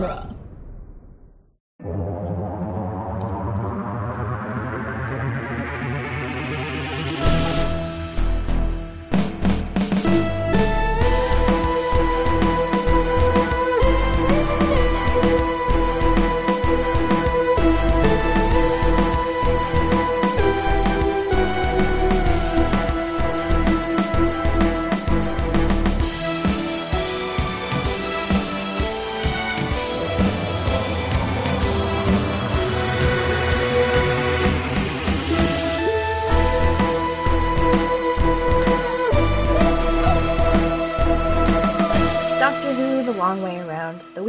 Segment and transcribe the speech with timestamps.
[0.00, 0.37] genre.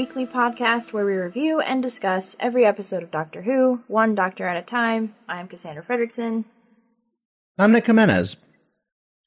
[0.09, 4.57] Weekly podcast where we review and discuss every episode of Doctor Who, one doctor at
[4.57, 5.13] a time.
[5.27, 6.45] I'm Cassandra Fredrickson,
[7.59, 8.37] I'm Nick Jimenez.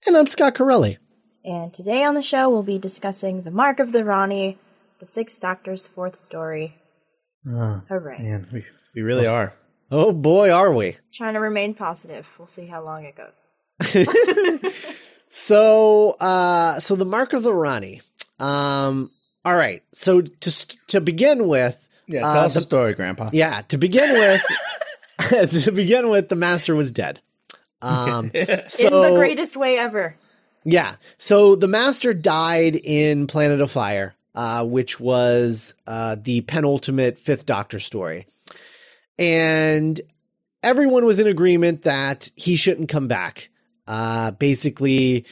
[0.08, 0.98] And I'm Scott Corelli.
[1.44, 4.58] and today on the show we'll be discussing The Mark of the Rani,
[4.98, 6.74] the Sixth Doctor's fourth story.
[7.46, 8.18] Oh, Hooray.
[8.18, 8.64] man, we,
[8.96, 9.54] we really are.
[9.92, 10.96] Oh boy, are we.
[11.12, 12.28] Trying to remain positive.
[12.40, 13.52] We'll see how long it goes.
[15.34, 18.02] So, uh, so the Mark of the Rani.
[18.38, 19.10] Um,
[19.44, 19.82] all right.
[19.92, 21.76] So to to begin with,
[22.06, 23.30] Yeah, tell Uh, us the- the story, Grandpa.
[23.32, 24.42] yeah, to begin with,
[25.64, 27.20] to begin with, the Master was dead.
[27.80, 28.30] Um,
[28.68, 30.16] so In the greatest way ever.
[30.64, 37.18] yeah, so the Master died in Planet of Fire, uh, which was uh, the penultimate
[37.18, 38.26] Fifth Doctor story,
[39.18, 40.00] and
[40.62, 43.48] everyone was in agreement that he shouldn't come back.
[43.86, 45.24] Uh, basically,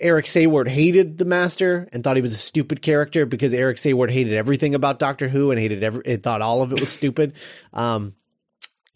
[0.00, 4.10] Eric Saward hated the Master and thought he was a stupid character because Eric Saward
[4.10, 7.34] hated everything about Doctor Who and hated every, it thought all of it was stupid.
[7.72, 8.14] Um,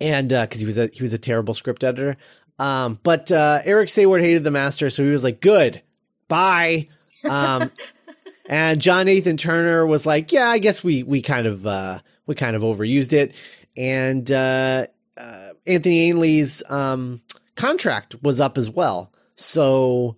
[0.01, 2.17] and because he was a he was a terrible script editor.
[2.59, 5.83] Um, but uh, Eric Saward hated the Master, so he was like, "Good,
[6.29, 6.89] bye."
[7.25, 7.71] Um,
[8.49, 12.35] and John Nathan Turner was like, "Yeah, I guess we we kind of uh, we
[12.35, 13.35] kind of overused it."
[13.77, 17.23] And uh, uh, Anthony Ainley's um,
[17.57, 20.17] contract was up as well, so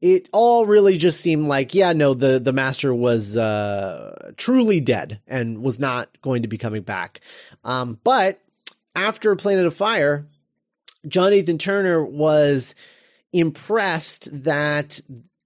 [0.00, 5.20] it all really just seemed like, yeah, no, the the Master was uh, truly dead
[5.26, 7.20] and was not going to be coming back.
[7.64, 8.40] Um, but
[8.94, 10.26] after Planet of Fire,
[11.06, 12.74] John Turner was
[13.32, 15.00] impressed that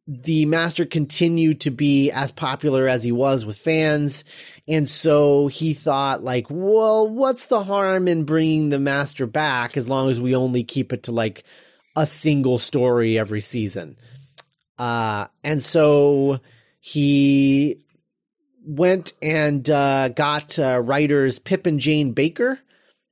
[0.06, 4.24] the master continued to be as popular as he was with fans
[4.66, 9.86] and so he thought like well what's the harm in bringing the master back as
[9.86, 11.44] long as we only keep it to like
[11.94, 13.98] a single story every season
[14.78, 16.40] uh and so
[16.80, 17.80] he
[18.64, 22.58] went and uh, got uh, writers Pip and Jane Baker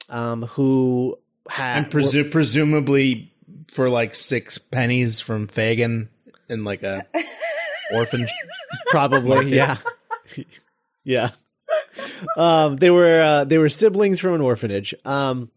[0.08, 1.18] um who
[1.48, 3.32] had And presu- presumably
[3.68, 6.08] for like six pennies from Fagin
[6.48, 7.06] in like a
[7.94, 8.26] orphan.
[8.90, 9.76] probably yeah.
[11.04, 11.30] Yeah.
[12.36, 14.94] Um they were uh they were siblings from an orphanage.
[15.04, 15.50] Um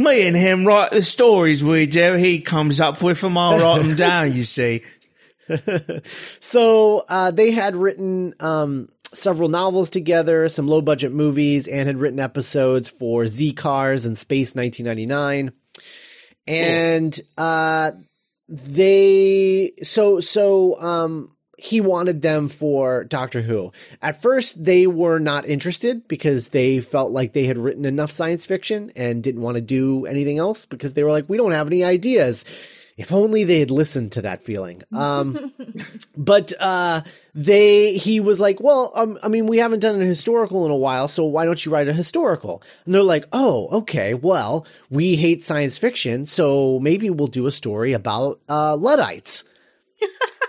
[0.00, 2.14] Me and him write the stories we do.
[2.14, 3.36] He comes up with them.
[3.36, 4.32] I'll write them down.
[4.32, 4.82] You see.
[6.40, 11.98] so uh they had written um several novels together some low budget movies and had
[11.98, 15.52] written episodes for z cars and space 1999
[16.46, 17.90] and uh
[18.48, 23.72] they so so um he wanted them for Doctor Who.
[24.00, 28.46] At first, they were not interested because they felt like they had written enough science
[28.46, 31.66] fiction and didn't want to do anything else because they were like, we don't have
[31.66, 32.46] any ideas.
[32.96, 34.82] If only they had listened to that feeling.
[34.92, 35.52] Um,
[36.16, 37.02] but uh,
[37.34, 40.76] they, he was like, well, um, I mean, we haven't done a historical in a
[40.76, 42.62] while, so why don't you write a historical?
[42.86, 47.52] And they're like, oh, okay, well, we hate science fiction, so maybe we'll do a
[47.52, 49.44] story about uh, Luddites.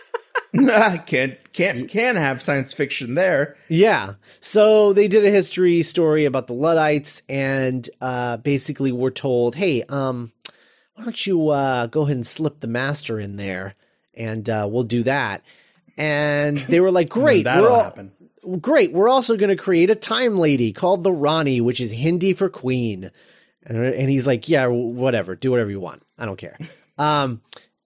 [1.05, 3.55] can't can't can't have science fiction there.
[3.69, 4.15] Yeah.
[4.41, 9.83] So they did a history story about the Luddites and uh basically were told, "Hey,
[9.83, 10.33] um
[10.95, 13.75] why don't you uh go ahead and slip the master in there
[14.13, 15.41] and uh we'll do that."
[15.97, 17.45] And they were like, "Great.
[17.45, 18.11] That'll all, happen.
[18.59, 18.91] great.
[18.91, 22.49] We're also going to create a time lady called the Rani, which is Hindi for
[22.49, 23.11] queen."
[23.63, 25.35] And, and he's like, "Yeah, whatever.
[25.35, 26.03] Do whatever you want.
[26.17, 26.57] I don't care."
[26.97, 27.41] Um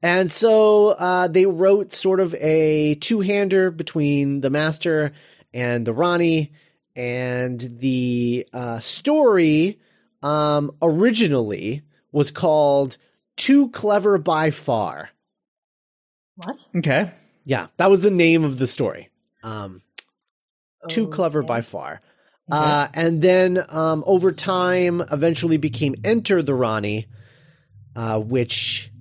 [0.06, 5.14] and so uh, they wrote sort of a two-hander between the master
[5.52, 6.52] and the Rani,
[6.96, 9.80] and the uh, story
[10.22, 11.82] um, originally
[12.12, 12.98] was called
[13.36, 15.10] "Too Clever by Far."
[16.36, 16.68] What?
[16.76, 17.12] Okay.
[17.44, 19.10] Yeah, that was the name of the story.
[19.44, 19.82] Um,
[20.88, 21.48] Too clever Okay.
[21.48, 22.02] by far.
[22.52, 27.08] Uh, and then um, over time, eventually became Enter the Rani,
[27.96, 28.92] uh, which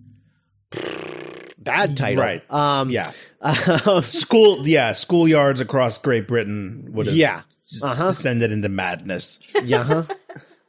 [1.58, 2.42] bad title, Right.
[2.50, 3.10] Um, Yeah.
[3.40, 4.66] um, School.
[4.66, 4.92] Yeah.
[4.92, 7.16] Schoolyards across Great Britain would have.
[7.16, 7.42] yeah,
[7.82, 8.08] Uh-huh.
[8.08, 9.40] descended into madness.
[9.64, 9.82] yeah.
[9.84, 10.02] huh?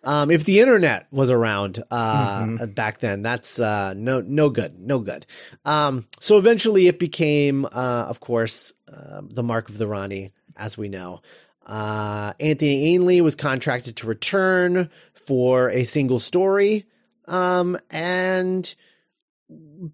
[0.08, 2.76] Um, if the internet was around uh, Mhm.
[2.76, 5.26] back then, that's uh, no no good, no good.
[5.66, 10.78] Um, so eventually, it became, uh, of course, uh, the Mark of the Rani, as
[10.78, 11.22] we know.
[11.66, 16.86] Uh, Anthony Ainley was contracted to return for a single story,
[17.28, 18.76] um, and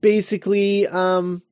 [0.01, 1.43] basically, um,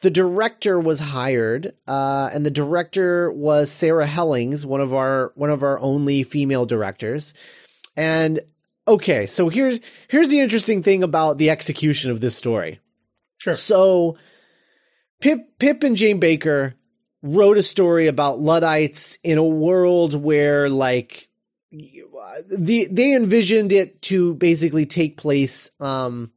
[0.00, 5.50] the director was hired, uh, and the director was Sarah Hellings, one of our one
[5.50, 7.34] of our only female directors.
[7.96, 8.40] And
[8.86, 12.80] okay, so here's here's the interesting thing about the execution of this story.
[13.38, 13.54] Sure.
[13.54, 14.16] So
[15.20, 16.74] Pip Pip and Jane Baker
[17.22, 21.28] wrote a story about Luddites in a world where like
[21.70, 26.30] the they envisioned it to basically take place um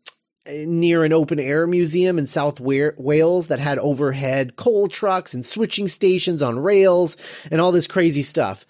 [0.68, 5.88] near an open air museum in South Wales that had overhead coal trucks and switching
[5.88, 7.18] stations on rails
[7.50, 8.65] and all this crazy stuff.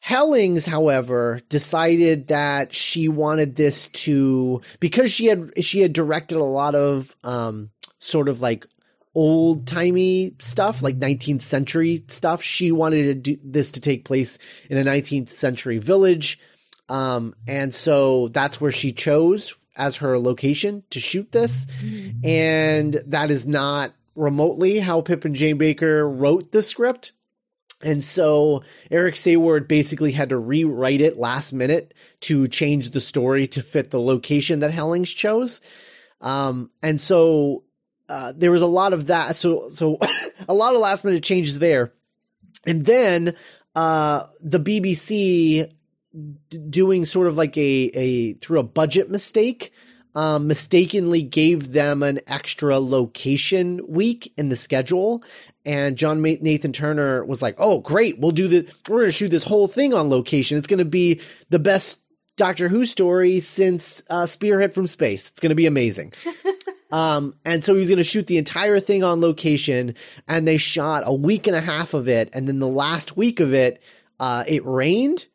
[0.00, 6.44] Hellings, however, decided that she wanted this to because she had she had directed a
[6.44, 8.66] lot of um sort of like
[9.14, 12.42] old timey stuff, like 19th century stuff.
[12.42, 16.38] She wanted to do this to take place in a 19th century village.
[16.88, 21.66] Um, and so that's where she chose as her location to shoot this.
[22.24, 27.12] And that is not remotely how Pip and Jane Baker wrote the script.
[27.82, 33.46] And so Eric Saward basically had to rewrite it last minute to change the story
[33.48, 35.60] to fit the location that Hellings chose.
[36.20, 37.64] Um, and so
[38.08, 39.36] uh, there was a lot of that.
[39.36, 39.98] So so
[40.48, 41.92] a lot of last minute changes there.
[42.66, 43.36] And then
[43.74, 45.70] uh, the BBC
[46.50, 49.72] d- doing sort of like a a through a budget mistake
[50.14, 55.24] um, mistakenly gave them an extra location week in the schedule.
[55.66, 58.18] And John Nathan Turner was like, "Oh, great!
[58.18, 58.70] We'll do the.
[58.88, 60.58] We're going to shoot this whole thing on location.
[60.58, 62.04] It's going to be the best
[62.36, 65.28] Doctor Who story since uh, Spearhead from Space.
[65.30, 66.12] It's going to be amazing."
[66.92, 69.96] Um, and so he was going to shoot the entire thing on location,
[70.28, 73.40] and they shot a week and a half of it, and then the last week
[73.40, 73.82] of it,
[74.20, 75.26] uh, it rained,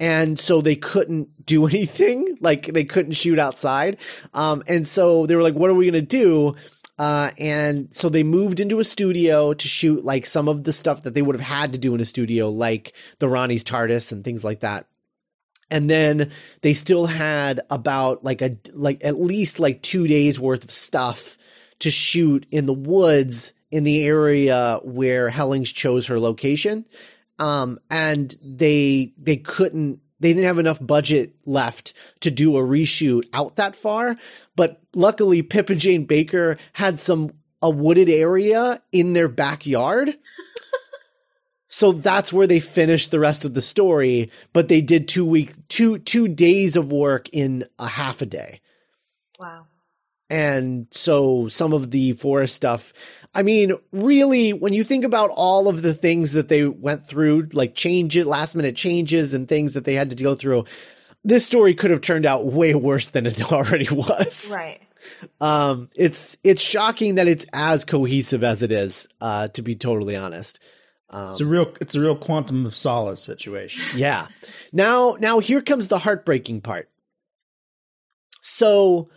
[0.00, 2.36] and so they couldn't do anything.
[2.40, 3.98] Like they couldn't shoot outside.
[4.34, 6.54] Um, and so they were like, "What are we going to do?"
[6.98, 11.04] Uh, and so they moved into a studio to shoot like some of the stuff
[11.04, 14.24] that they would have had to do in a studio, like the Rani's TARDIS and
[14.24, 14.86] things like that
[15.70, 16.30] and then
[16.62, 21.36] they still had about like a like at least like two days worth of stuff
[21.80, 26.86] to shoot in the woods in the area where Hellings chose her location
[27.38, 33.24] um and they they couldn't they didn't have enough budget left to do a reshoot
[33.32, 34.16] out that far
[34.56, 40.16] but luckily Pip and Jane Baker had some a wooded area in their backyard
[41.78, 45.52] so that's where they finished the rest of the story, but they did two week
[45.68, 48.60] two two days of work in a half a day.
[49.38, 49.66] Wow.
[50.30, 52.92] And so some of the forest stuff,
[53.34, 57.48] I mean, really, when you think about all of the things that they went through,
[57.52, 60.64] like change it, last minute changes and things that they had to go through,
[61.24, 64.50] this story could have turned out way worse than it already was.
[64.54, 64.80] Right.
[65.40, 70.16] Um, it's it's shocking that it's as cohesive as it is, uh, to be totally
[70.16, 70.60] honest.
[71.12, 73.82] It's a real it's a real quantum of solace situation.
[73.98, 74.28] Yeah.
[74.72, 76.90] Now, now here comes the heartbreaking part.
[78.42, 79.08] So,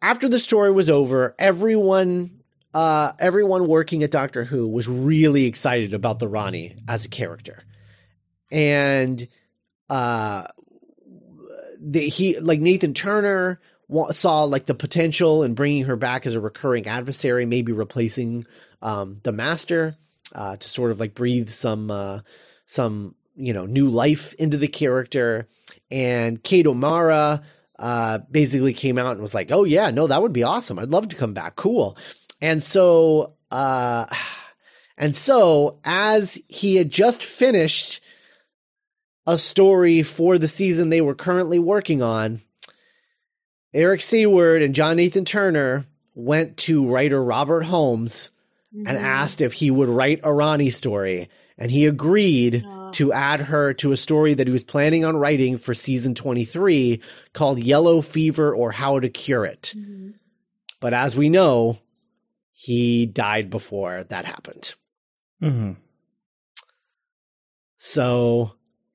[0.00, 2.42] after the story was over, everyone,
[2.76, 7.62] uh, everyone working at Doctor Who was really excited about the Rani as a character,
[8.52, 9.26] and
[9.88, 10.44] uh,
[11.80, 13.62] the, he like Nathan Turner
[14.10, 18.46] saw like the potential in bringing her back as a recurring adversary, maybe replacing
[18.82, 19.96] um, the Master
[20.34, 22.20] uh, to sort of like breathe some uh,
[22.66, 25.48] some you know new life into the character.
[25.90, 27.42] And Kate O'Mara
[27.78, 30.78] uh, basically came out and was like, "Oh yeah, no, that would be awesome.
[30.78, 31.56] I'd love to come back.
[31.56, 31.96] Cool."
[32.40, 34.06] And so, uh,
[34.98, 38.00] and so as he had just finished
[39.26, 42.40] a story for the season they were currently working on,
[43.74, 48.30] Eric Saward and John Nathan Turner went to writer Robert Holmes
[48.72, 51.28] and asked if he would write a Rani story.
[51.58, 52.90] And he agreed Oh.
[52.92, 57.00] to add her to a story that he was planning on writing for season 23
[57.32, 59.72] called Yellow Fever or How to Cure It.
[59.76, 60.14] Mhm.
[60.80, 61.78] But as we know,
[62.58, 64.74] he died before that happened.
[65.42, 65.72] Mm-hmm.
[67.78, 68.52] So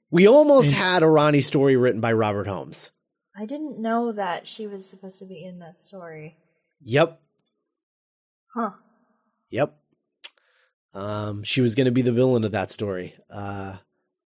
[0.10, 2.92] we almost And- had a Rani story written by Robert Holmes.
[3.36, 6.38] I didn't know that she was supposed to be in that story.
[6.84, 7.22] Yep.
[8.54, 8.72] Huh.
[9.52, 9.78] Yep.
[10.94, 13.16] Um, she was going to be the villain of that story.
[13.30, 13.78] Uh,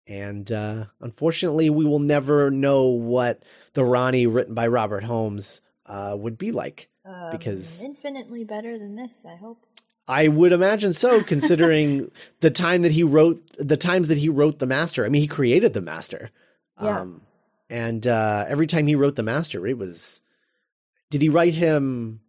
[0.07, 6.15] And uh, unfortunately, we will never know what the Rani written by Robert Holmes uh,
[6.19, 6.89] would be like.
[7.05, 9.67] Um, Because- infinitely better than this, I hope.
[10.09, 14.59] I would imagine so, considering the time that he wrote the times that he wrote
[14.59, 15.05] the master.
[15.05, 16.31] I mean, he created the master.
[16.83, 17.01] Yeah.
[17.01, 17.23] Um,
[17.71, 20.23] and uh, every time he wrote the master, it was.
[21.11, 22.21] Did he write him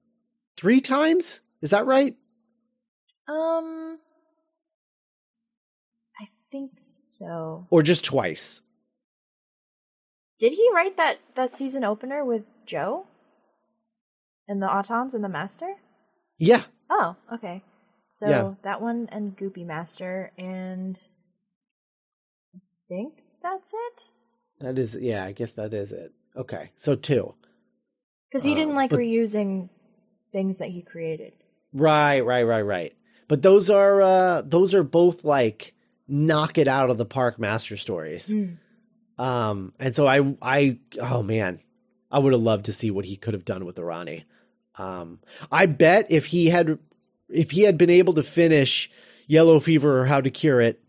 [0.57, 1.41] three times?
[1.61, 2.15] Is that right?
[3.27, 3.97] Um,
[6.19, 7.65] I think so.
[7.69, 8.61] Or just twice?
[10.39, 13.07] Did he write that that season opener with Jo
[14.47, 15.75] and the Autons and the Master?
[16.37, 16.63] Yeah.
[16.89, 17.63] Oh, okay.
[18.09, 18.53] So Yeah.
[18.63, 20.99] that one and Goopy Master and
[22.55, 24.09] I think that's it.
[24.59, 26.11] That is, yeah, I guess that is it.
[26.35, 26.71] Okay.
[26.77, 27.35] So two.
[28.29, 29.69] Because he didn't Um, like but- reusing
[30.31, 31.33] things that he created.
[31.73, 32.95] Right, right, right, right.
[33.27, 35.73] But those are, uh, those are both like
[36.07, 38.31] knock it out of the park master stories.
[38.31, 38.53] Hmm.
[39.23, 41.59] Um, and so I, I, oh man,
[42.11, 44.25] I would have loved to see what he could have done with the Rani.
[44.77, 45.19] Um,
[45.51, 46.79] I bet if he had,
[47.29, 48.89] if he had been able to finish
[49.27, 50.81] Yellow Fever or How to Cure It,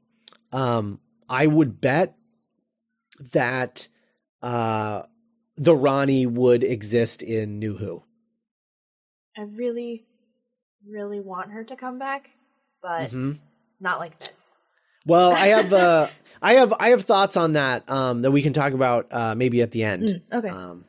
[0.53, 2.17] um, I would bet
[3.33, 3.89] that,
[4.43, 5.03] uh,
[5.57, 8.03] the Rani would exist in New Who.
[9.37, 10.05] I really,
[10.87, 12.31] really want her to come back,
[12.83, 13.39] but Mhm.
[13.81, 14.53] not like this.
[15.07, 16.09] Well, I have, uh,
[16.43, 19.63] I have, I have thoughts on that, um, that we can talk about, uh, maybe
[19.63, 20.23] at the end.
[20.33, 20.49] Okay.
[20.49, 20.85] Um,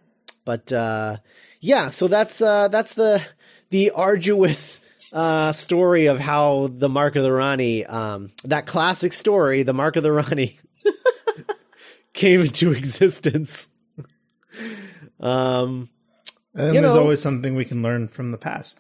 [0.46, 1.18] but uh,
[1.66, 3.22] yeah, so that's uh, that's the
[3.70, 4.82] the arduous
[5.14, 9.96] uh, story of how the Mark of the Rani, um, that classic story, the Mark
[9.96, 10.60] of the Rani,
[12.14, 13.68] came into existence.
[15.20, 15.90] um,
[16.54, 18.80] And there's know- always something we can learn from the past.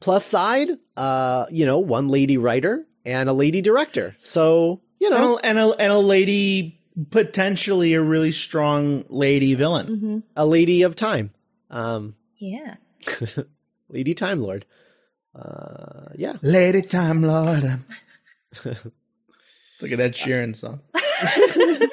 [0.00, 4.14] plus side, uh, you know, one lady writer and a lady director.
[4.18, 6.80] So you And know, a, and a, and a lady,
[7.10, 9.86] potentially a really strong lady villain.
[9.86, 10.18] mm-hmm.
[10.36, 11.30] a lady of time,
[11.70, 12.76] um, Yeah.
[13.88, 14.66] lady Time Lord.
[15.34, 16.36] Uh, yeah.
[16.42, 17.64] Lady Time Lord.
[18.64, 20.80] it's like an Ed Sheeran song.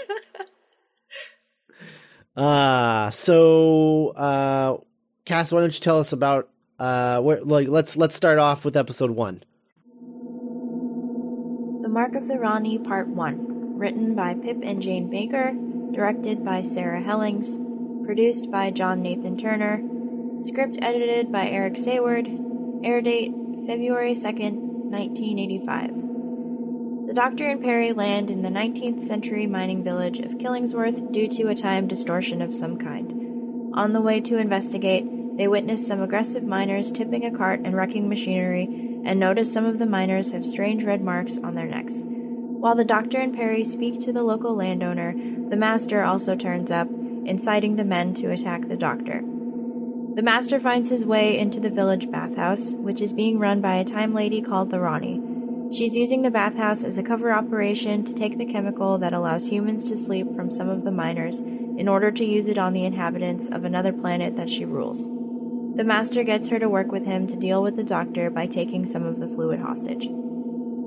[2.36, 4.78] Uh so uh
[5.26, 6.50] Cass, why don't you tell us about
[6.80, 9.44] uh where like let's let's start off with episode one.
[11.84, 13.78] The Mark of the Rani, Part 1.
[13.78, 15.54] Written by Pip and Jane Baker.
[15.92, 17.60] Directed by Sarah Hellings.
[18.06, 19.82] Produced by John Nathan Turner.
[20.42, 22.28] Script edited by Eric Saward.
[22.84, 23.32] Air date
[23.66, 24.60] February 2nd,
[24.92, 27.08] 1985.
[27.08, 31.48] The Doctor and Peri land in the 19th century mining village of Killingworth due to
[31.48, 33.72] a time distortion of some kind.
[33.74, 38.10] On the way to investigate, they witness some aggressive miners tipping a cart and wrecking
[38.10, 38.66] machinery,
[39.06, 42.04] and notice some of the miners have strange red marks on their necks.
[42.06, 46.90] While the Doctor and Peri speak to the local landowner, the Master also turns up,
[47.26, 49.22] inciting the men to attack the Doctor.
[50.16, 53.86] The Master finds his way into the village bathhouse, which is being run by a
[53.86, 55.22] time lady called the Rani.
[55.76, 59.90] She's using the bathhouse as a cover operation to take the chemical that allows humans
[59.90, 63.50] to sleep from some of the miners in order to use it on the inhabitants
[63.50, 65.08] of another planet that she rules.
[65.76, 68.86] The Master gets her to work with him to deal with the Doctor by taking
[68.86, 70.08] some of the fluid hostage.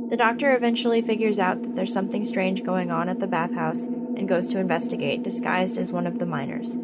[0.08, 4.28] The Doctor eventually figures out that there's something strange going on at the bathhouse and
[4.28, 6.78] goes to investigate, disguised as one of the miners.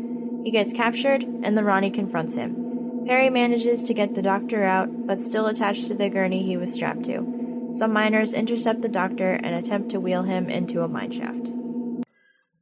[0.45, 3.05] He gets captured, and the Rani confronts him.
[3.07, 6.75] Peri manages to get the Doctor out, but still attached to the gurney he was
[6.75, 7.69] strapped to.
[7.71, 11.52] Some miners intercept the Doctor and attempt to wheel him into a mineshaft.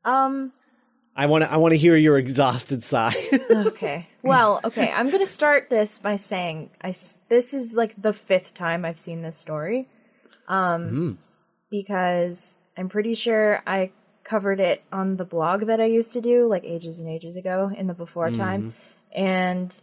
[0.05, 0.53] Um,
[1.17, 3.15] I want to I want to hear your exhausted sigh.
[3.51, 4.07] okay.
[4.23, 4.91] Well, okay.
[4.91, 6.95] I'm gonna start this by saying I.
[7.29, 9.89] this is like the fifth time I've seen this story,
[10.51, 11.19] um,
[11.71, 13.93] because I'm pretty sure I
[14.25, 17.71] covered it on the blog that I used to do like ages and ages ago
[17.75, 18.75] in the before time,
[19.15, 19.75] and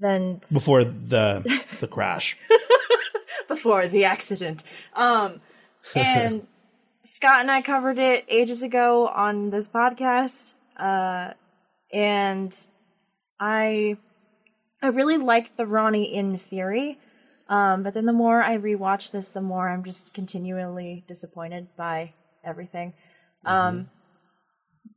[0.00, 2.36] then Before the the crash.
[3.48, 4.62] before the accident.
[4.94, 5.40] Um,
[5.94, 6.46] and
[7.02, 10.54] Scott and I covered it ages ago on this podcast.
[10.76, 11.32] Uh,
[11.92, 12.52] and
[13.40, 13.96] I,
[14.82, 16.98] I really liked the Rani in theory.
[17.48, 22.12] Um, but then the more I rewatch this, the more I'm just continually disappointed by
[22.44, 22.92] everything.
[23.44, 23.88] Um,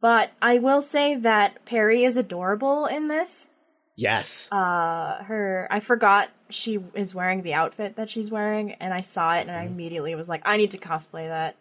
[0.02, 3.52] but I will say that Peri is adorable in this
[3.96, 4.52] yes.
[4.52, 9.36] uh her I forgot she is wearing the outfit that she's wearing and I saw
[9.36, 11.56] it and I immediately was like I need to cosplay that.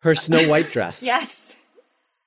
[0.00, 1.02] Her Snow White dress.
[1.02, 1.58] Yes.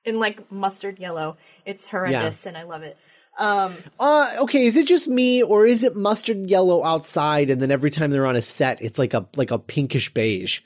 [0.04, 1.36] In like mustard yellow.
[1.64, 2.96] It's horrendous and I love it.
[3.38, 7.70] Um Uh okay, is it just me or is it mustard yellow outside and then
[7.70, 10.60] every time they're on a set it's like a like a pinkish beige?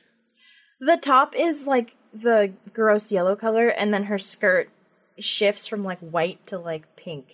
[0.81, 4.71] the top is like the gross yellow color, and then her skirt
[5.19, 7.29] shifts from like white to like pink.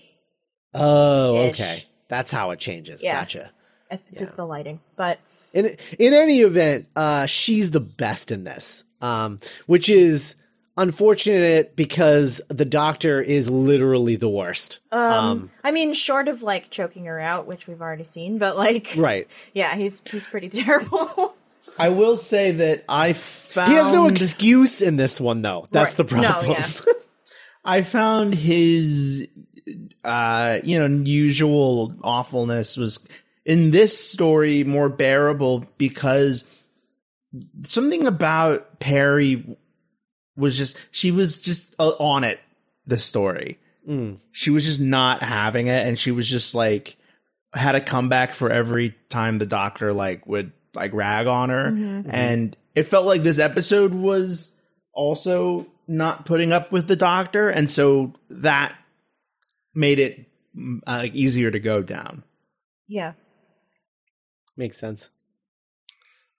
[0.75, 1.78] Oh, okay.
[2.09, 3.02] That's how it changes.
[3.02, 3.21] Yeah.
[3.21, 3.52] Gotcha.
[3.90, 4.35] I did Yeah.
[4.37, 5.19] the lighting, but
[5.55, 10.35] In in any event, uh, she's the best in this, um, which is
[10.76, 14.80] unfortunate because the doctor is literally the worst.
[14.92, 18.88] um, I mean, short of like choking her out, which we've already seen, but like,
[18.97, 19.26] right.
[19.54, 21.35] yeah, he's he's pretty terrible.
[21.78, 25.68] I will say that I found He has no excuse in this one, though.
[25.71, 26.09] That's Right.
[26.09, 26.52] the No, problem.
[26.59, 26.92] yeah.
[27.64, 29.28] I found his,
[30.04, 33.00] uh, you know, usual awfulness was
[33.45, 36.45] in this story more bearable because
[37.64, 39.56] something about Peri
[40.37, 42.40] was just, she was just uh, on it,
[42.87, 43.59] the story.
[43.88, 44.19] Mm.
[44.33, 45.87] She was just not having it.
[45.87, 46.97] And she was just like,
[47.55, 51.69] had a comeback for every time the doctor like would like rag on her.
[52.09, 54.52] And it felt like this episode was
[54.93, 57.49] also not putting up with the doctor.
[57.49, 58.76] And so that
[59.75, 60.26] made it
[60.57, 62.25] mm, uh, like easier to go down.
[62.88, 63.12] yeah,
[64.57, 65.11] Makes sense.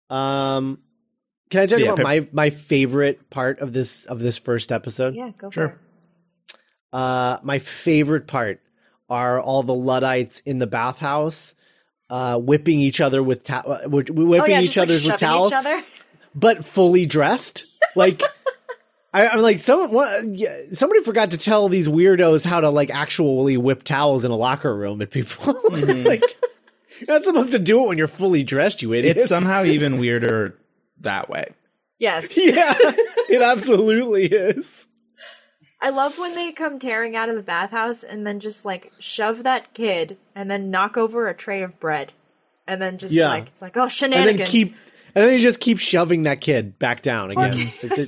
[0.09, 0.79] Um,
[1.49, 4.71] can I talk Yeah, about Pip- my my favorite part of this of this first
[4.71, 5.15] episode?
[5.15, 5.69] yeah, go Sure.
[5.69, 5.79] for it.
[6.93, 8.61] Uh, my favorite part
[9.09, 11.55] are all the luddites in the bathhouse,
[12.09, 15.17] uh, whipping each other with ta- uh, whipping Oh yeah, each just, like, with shoving
[15.17, 15.83] towels, Each other.
[16.35, 17.65] but fully dressed.
[17.95, 18.21] Like,
[19.13, 20.23] I, I'm like, someone, what,
[20.73, 24.75] somebody forgot to tell these weirdos how to like actually whip towels in a locker
[24.75, 25.59] room at people.
[25.71, 26.21] like,
[26.99, 29.17] you're not supposed to do it when you're fully dressed, you idiot.
[29.17, 30.57] It's somehow even weirder
[31.01, 31.53] that way.
[31.99, 34.87] Yes, yeah, it absolutely is.
[35.81, 39.43] I love when they come tearing out of the bathhouse and then just like shove
[39.43, 42.13] that kid and then knock over a tray of bread,
[42.67, 43.29] and then just Yeah.
[43.29, 44.37] like it's like oh and shenanigans.
[44.37, 44.67] then keep
[45.15, 47.71] and then you just keep shoving that kid back down again.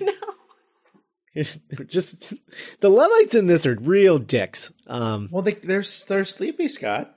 [1.87, 2.33] just
[2.81, 4.71] the Levites in this are real dicks.
[4.87, 7.15] Um, Well, they, they're, they're sleepy, Scott.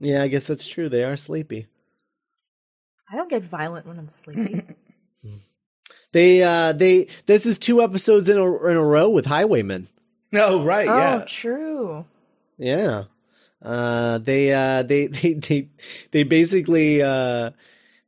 [0.00, 0.88] yeah, I guess that's true.
[0.88, 1.66] They are sleepy.
[3.12, 4.62] I don't get violent when I'm sleepy.
[6.12, 9.88] They uh they this is two episodes in a in a row with Highwaymen.
[10.30, 10.86] No, right.
[10.88, 11.24] oh, yeah.
[11.26, 12.04] true.
[12.58, 13.04] Yeah.
[13.62, 15.68] Uh they uh they they they
[16.10, 17.52] they basically uh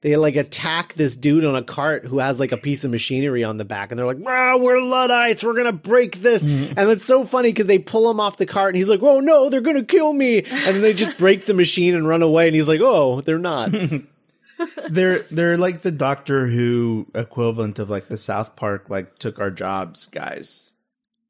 [0.03, 3.43] they like attack this dude on a cart who has like a piece of machinery
[3.43, 6.91] on the back and they're like, "Ah, we're Luddites, we're going to break this." And
[6.91, 9.49] it's so funny cuz they pull him off the cart and he's like, "Oh no,
[9.49, 12.49] they're going to kill me." And then they just break the machine and run away
[12.49, 13.75] and he's like, "Oh, they're not."
[14.91, 19.51] they're they're like the Doctor Who equivalent of like the South Park like took our
[19.51, 20.71] jobs guys.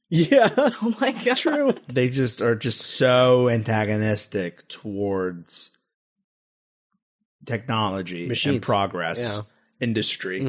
[0.09, 0.51] yeah.
[0.57, 1.37] Oh my god.
[1.37, 1.75] True.
[1.88, 5.70] They just are just so antagonistic towards
[7.47, 8.55] technology Machines.
[8.57, 9.42] and progress, Yeah.
[9.87, 10.40] industry.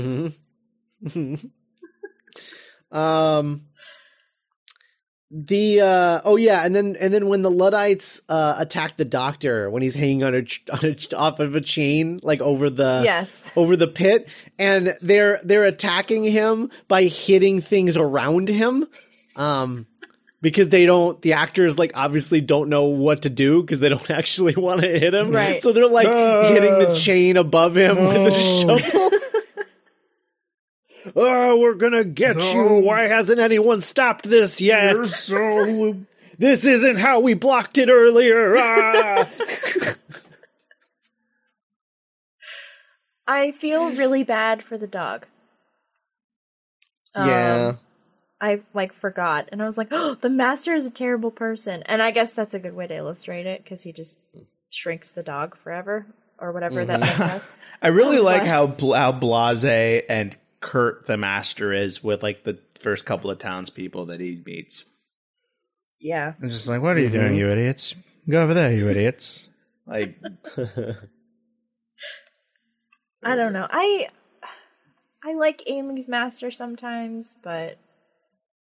[1.04, 1.36] hmm
[2.91, 3.65] um
[5.38, 9.69] the uh oh yeah and then and then when the luddites uh attack the doctor
[9.69, 13.02] when he's hanging on a, on a ch- off of a chain like over the
[13.04, 13.52] Yes.
[13.58, 18.88] over the pit and they're they're attacking him by hitting things around him
[19.36, 19.86] um
[20.41, 24.10] because they don't the actors like obviously don't know what to do because they don't
[24.19, 25.62] actually want to hit him Right.
[25.62, 26.08] so they're like
[26.48, 28.78] hitting the Uh, chain above him with the no.
[28.78, 29.19] shovel
[31.15, 32.51] Oh, we're gonna get No.
[32.77, 32.83] you.
[32.85, 35.05] Why hasn't anyone stopped this yet?
[35.05, 35.97] so
[36.37, 38.55] This isn't how we blocked it earlier.
[38.57, 39.29] Ah.
[43.27, 45.25] I feel really bad for the dog.
[47.15, 47.67] yeah.
[47.69, 47.79] Um,
[48.41, 52.01] I like forgot, and I was like, "Oh, the master is a terrible person." And
[52.01, 54.19] I guess that's a good way to illustrate it because he just
[54.69, 56.05] shrinks the dog forever
[56.37, 57.17] or whatever that Mm-hmm.
[57.17, 57.47] thing does.
[57.81, 58.47] I really Oh, like what?
[58.47, 60.35] how bl- how blasé and
[60.65, 64.86] curt the master is with like the first couple of townspeople that he meets.
[66.01, 67.95] Yeah, I'm just like, what are you doing, you idiots?
[68.28, 69.49] Go over there, you idiots!
[69.88, 70.15] Like,
[73.23, 73.67] I don't know.
[73.69, 74.08] I
[75.23, 77.78] I like Ainley's master sometimes, but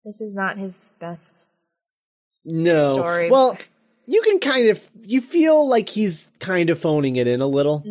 [0.03, 1.51] this is not his best.
[2.43, 2.93] no.
[2.93, 3.29] Story.
[3.29, 3.57] Well,
[4.05, 7.83] you can kind of you feel like he's kind of phoning it in a little.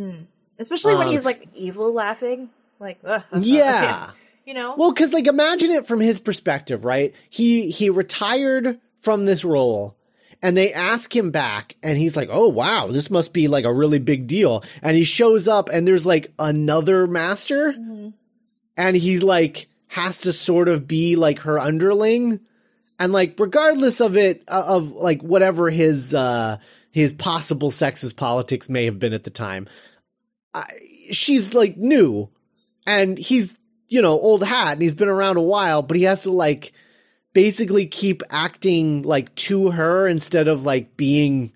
[0.58, 2.98] Especially when Um, he's like evil laughing, like.
[3.40, 4.10] Yeah.
[4.44, 4.74] you know.
[4.76, 7.14] Well, because like imagine it from his perspective, right?
[7.28, 9.96] He he retired from this role,
[10.42, 13.72] and they ask him back, and he's like, "Oh wow, this must be like a
[13.72, 17.74] really big deal." And he shows up, and there's like another master,
[18.76, 22.40] and he's like has to sort of be like her underling,
[22.98, 26.58] and like regardless of it uh, of like whatever his uh
[26.90, 29.68] his possible sexist politics may have been at the time,
[30.54, 30.64] I,
[31.10, 32.30] she's like new,
[32.86, 36.24] and he's you know, old hat and he's been around a while, but he has
[36.24, 36.72] to like
[37.32, 41.52] basically keep acting like to her instead of like being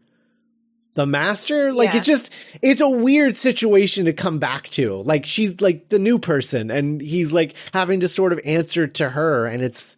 [0.95, 1.73] the master.
[1.73, 1.99] Like Yeah.
[2.01, 2.31] it just,
[2.63, 5.03] it's a weird situation to come back to.
[5.03, 9.09] Like she's like the new person and he's like having to sort of answer to
[9.09, 9.97] her and it's,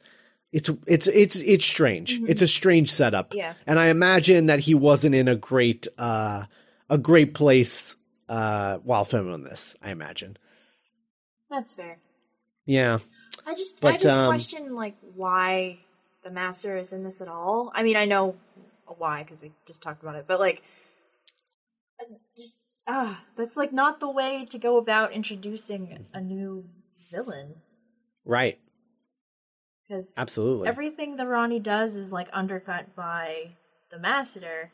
[0.53, 2.19] it's, it's, it's, it's strange.
[2.27, 3.31] It's a strange setup.
[3.31, 3.39] Mm-hmm.
[3.41, 3.55] Yeah.
[3.67, 6.45] And I imagine that he wasn't in a great, uh,
[6.89, 7.97] a great place,
[8.31, 10.39] uh, while filming this, I imagine.
[11.53, 11.99] That's fair.
[12.65, 12.99] Yeah.
[13.47, 15.81] I just I just um, question like why
[16.25, 17.71] the master is in this at all.
[17.75, 18.37] I mean, I know
[18.87, 20.63] why because we just talked about it, but like,
[22.35, 22.57] just
[22.89, 26.65] ah, that's like not the way to go about introducing a new
[27.11, 27.57] villain.
[28.25, 28.59] Right.
[29.87, 30.69] Because Absolutely.
[30.69, 33.57] everything the Rani does is like undercut by
[33.91, 34.73] the master,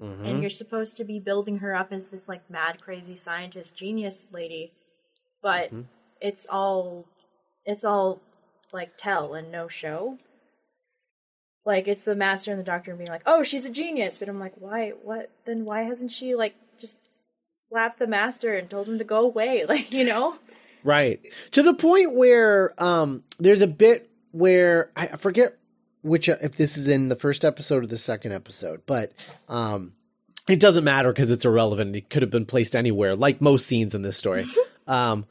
[0.00, 0.24] Mm-hmm.
[0.24, 4.28] and you're supposed to be building her up as this like mad, crazy scientist genius
[4.32, 4.72] lady,
[5.42, 5.80] but Mm-hmm.
[6.20, 7.06] It's all
[7.64, 8.20] it's all
[8.72, 10.18] like tell and no show.
[11.64, 14.40] Like it's the master and the doctor being like, "Oh, she's a genius," but I'm
[14.40, 14.90] like, "Why?
[15.02, 15.30] What?
[15.44, 16.98] Then why hasn't she like just
[17.50, 20.36] slapped the master and told him to go away?" Like you know?
[20.82, 21.20] Right.
[21.52, 25.58] To the point where um there's a bit where I forget
[26.02, 29.12] which uh, if this is in the first episode or the second episode, but
[29.48, 29.92] um
[30.48, 31.94] it doesn't matter because it's irrelevant.
[31.94, 34.46] It could have been placed anywhere, like most scenes in this story.
[34.86, 35.26] um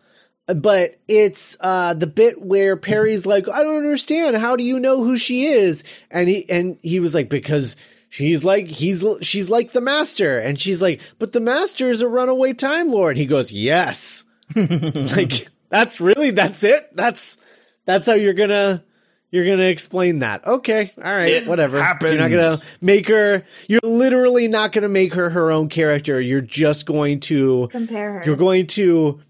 [0.56, 4.38] but it's uh the bit where Peri's like, I don't understand.
[4.38, 5.84] How do you know who she is?
[6.10, 7.76] And he and he was like, because
[8.10, 12.08] she's like he's she's like the master, and she's like, but the master is a
[12.08, 13.18] runaway time lord.
[13.18, 14.24] He goes, yes.
[14.56, 16.90] like that's really that's it.
[16.96, 17.38] That's
[17.86, 18.84] that's how you're gonna
[19.32, 20.46] you're gonna explain that.
[20.48, 21.78] Okay, all right, It whatever.
[21.78, 23.44] You're not gonna make her.
[23.68, 26.20] You're literally not gonna make her her own character.
[26.20, 28.24] You're just going to Compare her.
[28.26, 29.22] you're going to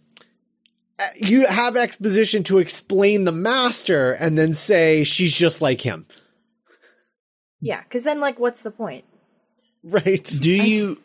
[0.99, 6.05] Uh, you have exposition to explain the master and then say she's just like him
[7.61, 9.05] yeah, because then like, what's the point?
[9.83, 11.01] right Do you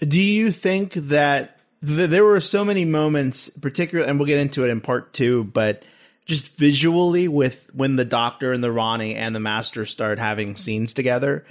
[0.00, 4.64] do you think that th- there were so many moments, particularly, and we'll get into
[4.64, 5.84] it in part two, but
[6.26, 10.94] just visually with when the Doctor and the Rani and the Master start having scenes
[10.94, 11.44] together?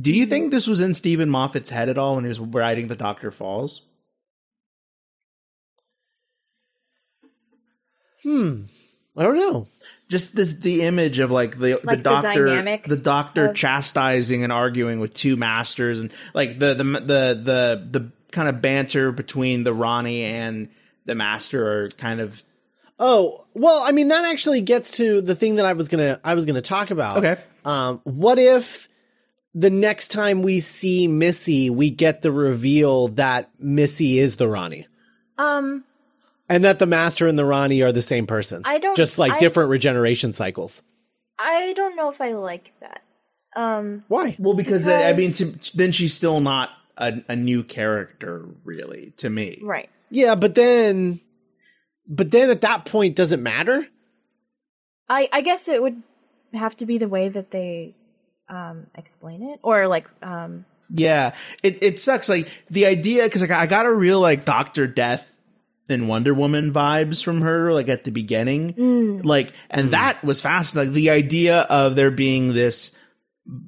[0.00, 0.30] Do you mm-hmm.
[0.30, 3.30] think this was in Steven Moffat's head at all when he was writing The Doctor
[3.30, 3.82] Falls?
[8.24, 8.62] Hmm.
[9.16, 9.68] I don't know.
[10.08, 13.56] Just this the image of like the Like the the doctor dynamic the doctor of-
[13.56, 17.00] chastising and arguing with two masters and like the the the
[17.42, 20.68] the the kind of banter between the Rani and
[21.06, 22.42] the master are kind of
[22.98, 26.34] oh well i mean that actually gets to the thing that i was gonna i
[26.34, 27.18] was gonna talk about.
[27.18, 27.36] Okay.
[27.64, 28.88] um what if
[29.54, 34.86] the next time we see missy we get the reveal that missy is the Rani
[35.38, 35.84] Um,
[36.48, 39.32] and that the master and the Rani are the same person I don't- just like
[39.32, 40.82] I- different regeneration cycles
[41.38, 43.02] I don't know if I like that.
[43.56, 48.44] Um, why well because, I mean to, then she's still not a, a new character
[48.64, 49.58] really to me.
[49.62, 49.88] right.
[50.10, 51.18] Yeah, but then,
[52.06, 53.86] but then at that point, does it matter?
[55.08, 56.02] I I guess it would
[56.52, 57.94] have to be the way that they
[58.48, 62.28] um explain it, or like um Yeah, it it sucks.
[62.28, 65.28] Like the idea, because like, I got a real like Doctor Death
[65.88, 69.24] and Wonder Woman vibes from her, like at the beginning, mm.
[69.24, 69.90] like, and mm.
[69.92, 70.76] that was fast.
[70.76, 72.92] Like the idea of there being this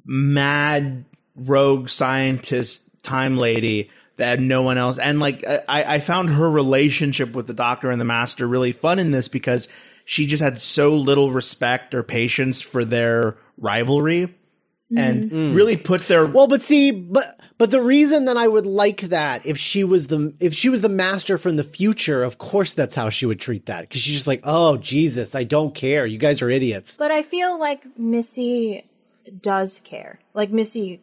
[0.05, 6.49] mad rogue scientist time lady that no one else, and like I I found her
[6.49, 9.67] relationship with the Doctor and the Master really fun in this because
[10.05, 14.33] she just had so little respect or patience for their rivalry.
[14.95, 19.01] And really put their Well, but see, but but the reason that I would like
[19.01, 22.73] that if she was the if she was the master from the future, of course
[22.73, 26.05] that's how she would treat that because she's just like, oh Jesus, I don't care.
[26.05, 26.95] You guys are idiots.
[26.95, 28.85] But I feel like Missy
[29.41, 30.19] does care.
[30.33, 31.01] Like Missy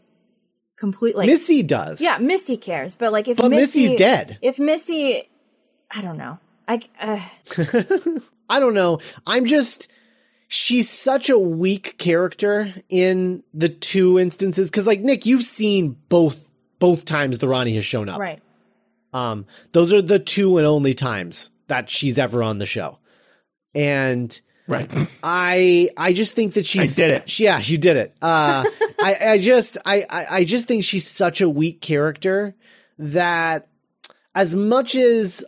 [0.79, 1.27] completely.
[1.27, 2.01] Missy does.
[2.01, 2.97] yeah, Missy cares.
[2.97, 4.39] But like if But Missy, Missy's dead.
[4.41, 5.29] If Missy,
[5.91, 6.39] I don't know.
[6.67, 7.21] I uh,
[8.49, 9.01] I don't know.
[9.27, 9.89] I'm just
[10.55, 16.49] she's such a weak character in the two instances because like Nick, you've seen both
[16.79, 18.21] both times the Rani has shown up.
[18.21, 18.41] right.
[19.13, 22.99] Um, those are the two and only times that she's ever on the show.
[23.75, 24.89] And right.
[25.25, 27.39] I I just think that she's I did it.
[27.41, 28.15] Yeah, she did it.
[28.23, 28.65] Uh
[29.01, 32.55] I, I just I, I I just think she's such a weak character
[32.99, 33.67] that
[34.37, 35.45] as much as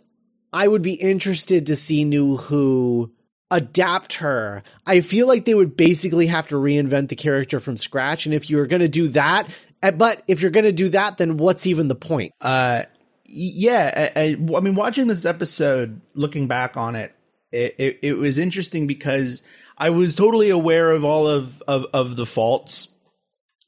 [0.51, 3.13] I would be interested to see New Who
[3.49, 8.25] adapt her, I feel like they would basically have to reinvent the character from scratch.
[8.25, 9.47] And if you're gonna do that,
[9.81, 12.33] eh, but if you're gonna do that, then what's even the point?
[12.41, 12.83] Uh,
[13.25, 14.11] yeah.
[14.15, 17.13] I, I, I mean, watching this episode, looking back on it,
[17.51, 19.41] it, it, it was interesting because
[19.77, 22.89] I was totally aware of all of of, of the faults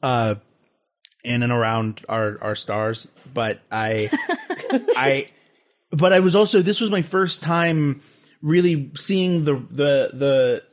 [0.02, 0.36] uh
[1.24, 4.10] in and around our our stars, but I
[4.72, 5.28] I
[5.92, 8.02] but I was also this was my first time
[8.41, 10.63] really seeing the the the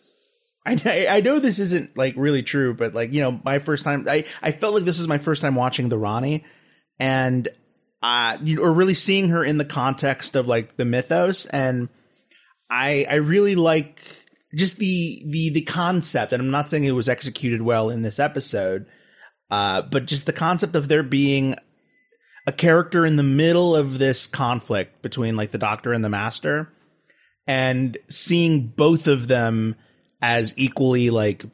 [0.66, 4.07] I, I know this isn't like really true, but like you know, my first time,
[4.09, 6.44] I I felt like this is my first time watching the Rani,
[6.98, 7.48] and
[8.02, 11.88] uh, you or really seeing her in the context of like the mythos, and
[12.68, 14.00] I I really like
[14.55, 18.18] just the the the concept, and I'm not saying it was executed well in this
[18.18, 18.87] episode,
[19.50, 21.57] uh, but just the concept of there being
[22.46, 26.72] a character in the middle of this conflict between like the Doctor and the Master,
[27.46, 29.76] and seeing both of them
[30.20, 31.44] as equally like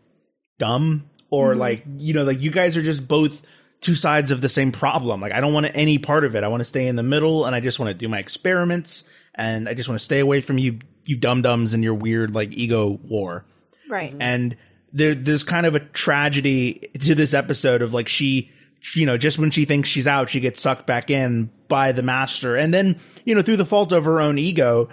[0.58, 1.60] dumb or mm-hmm.
[1.60, 3.42] like you know like you guys are just both
[3.80, 5.20] two sides of the same problem.
[5.20, 6.44] Like i don't want any part of it.
[6.44, 9.04] I want to stay in the middle and i just want to do my experiments
[9.34, 12.34] and i just want to stay away from you you dum dums and your weird
[12.34, 13.44] like ego war.
[13.88, 14.14] Right.
[14.20, 14.56] And
[14.92, 18.50] there there's kind of a tragedy to this episode of like she
[18.94, 22.02] you know just when she thinks she's out she gets sucked back in by the
[22.02, 22.56] master.
[22.56, 24.88] And then you know through the fault of her own ego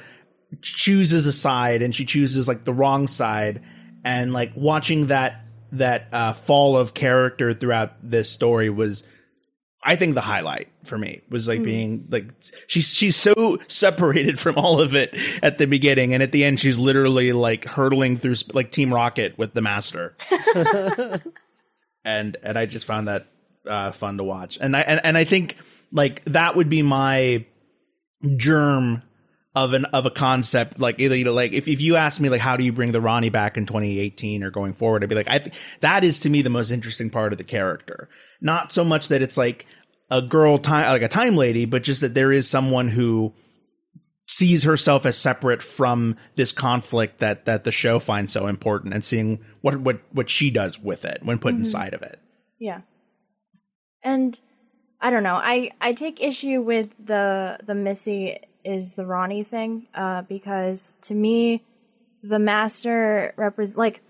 [0.61, 3.61] chooses a side and she chooses like the wrong side
[4.03, 9.03] and like watching that that uh, fall of character throughout this story was
[9.83, 11.65] I think the highlight for me was like mm.
[11.65, 12.33] being like
[12.67, 16.59] she's she's so separated from all of it at the beginning and at the end
[16.59, 20.15] she's literally like hurtling through like Team Rocket with the master.
[22.03, 23.27] and and I just found that
[23.67, 24.57] uh, fun to watch.
[24.59, 25.55] And I and, and I think
[25.91, 27.45] like that would be my
[28.35, 29.03] germ
[29.63, 32.29] of an of a concept like either you know like if, if you ask me
[32.29, 35.15] like how do you bring the Rani back in 2018 or going forward I'd be
[35.15, 38.07] like I th- that is to me the most interesting part of the character
[38.39, 39.65] not so much that it's like
[40.09, 43.33] a girl time like a time lady but just that there is someone who
[44.27, 49.03] sees herself as separate from this conflict that that the show finds so important and
[49.03, 51.63] seeing what what what she does with it when put mm-hmm.
[51.63, 52.19] inside of it
[52.59, 52.81] yeah
[54.03, 54.39] and
[55.01, 55.39] I don't know.
[55.41, 61.13] I, I take issue with the the Missy is the Rani thing, uh, because to
[61.13, 61.63] me,
[62.23, 64.01] the master represents like,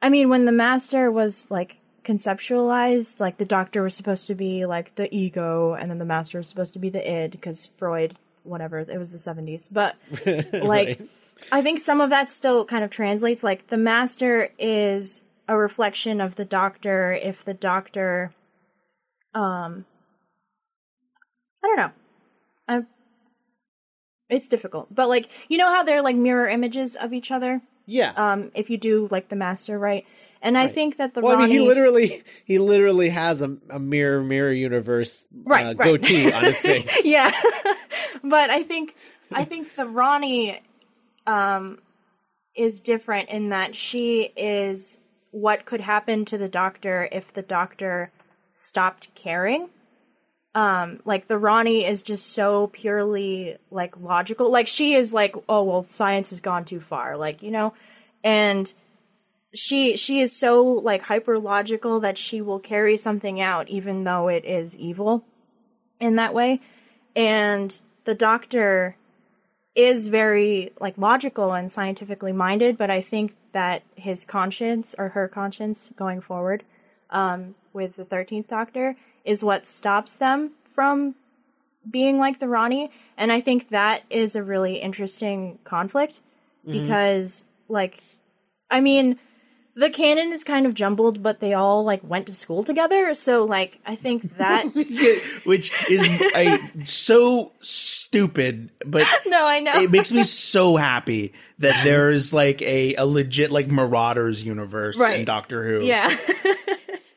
[0.00, 4.64] I mean, when the master was like conceptualized, like the doctor was supposed to be
[4.64, 8.14] like the ego, and then the master was supposed to be the id, because Freud,
[8.44, 9.68] whatever, it was the seventies.
[9.70, 11.02] But like, right.
[11.52, 13.42] I think some of that still kind of translates.
[13.42, 17.12] Like the master is a reflection of the doctor.
[17.12, 18.32] If the doctor,
[19.34, 19.84] um,
[21.62, 21.92] I don't know.
[22.68, 22.82] I
[24.28, 24.94] it's difficult.
[24.94, 27.62] But like you know how they're like mirror images of each other?
[27.86, 28.12] Yeah.
[28.16, 30.06] Um if you do like the master right.
[30.40, 30.64] And right.
[30.64, 31.44] I think that the Rani well, Rani...
[31.44, 35.78] I mean, he literally he literally has a, a mirror mirror universe right, uh, right.
[35.78, 37.02] goatee on his face.
[37.04, 37.30] yeah,
[38.22, 38.94] but I think
[39.32, 40.60] I think the Rani
[41.26, 41.80] um,
[42.56, 44.98] is different in that she is
[45.30, 48.12] what could happen to the Doctor if the Doctor
[48.52, 49.68] stopped caring
[50.58, 54.50] um like the Rani is just so purely like logical.
[54.50, 57.74] Like she is like oh well science has gone too far like you know?
[58.24, 58.72] And
[59.54, 64.26] she she is so like hyper logical that she will carry something out even though
[64.26, 65.24] it is evil
[66.00, 66.60] in that way.
[67.14, 68.96] And the doctor
[69.76, 75.28] is very like logical and scientifically minded but i think that his conscience or her
[75.28, 76.64] conscience going forward
[77.10, 78.96] um with the 13th doctor
[79.28, 81.14] is what stops them from
[81.88, 82.90] being like the Rani.
[83.16, 86.20] And I think that is a really interesting conflict
[86.66, 86.80] mm-hmm.
[86.80, 88.02] because, like,
[88.70, 89.18] I mean,
[89.78, 93.14] the canon is kind of jumbled, but they all like went to school together.
[93.14, 94.64] So like I think that
[95.44, 101.84] which is a, so stupid, but no, I know it makes me so happy that
[101.84, 105.20] there's like a, a legit like Marauders universe right.
[105.20, 105.86] in Doctor Who.
[105.86, 106.08] Yeah.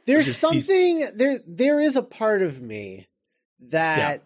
[0.05, 1.39] There's just, something there.
[1.45, 3.07] There is a part of me
[3.69, 4.17] that, yeah.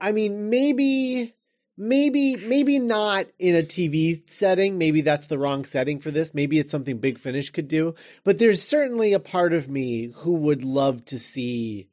[0.00, 1.34] I mean, maybe,
[1.76, 4.78] maybe, maybe not in a TV setting.
[4.78, 6.34] Maybe that's the wrong setting for this.
[6.34, 7.94] Maybe it's something Big Finish could do.
[8.24, 11.88] But there's certainly a part of me who would love to see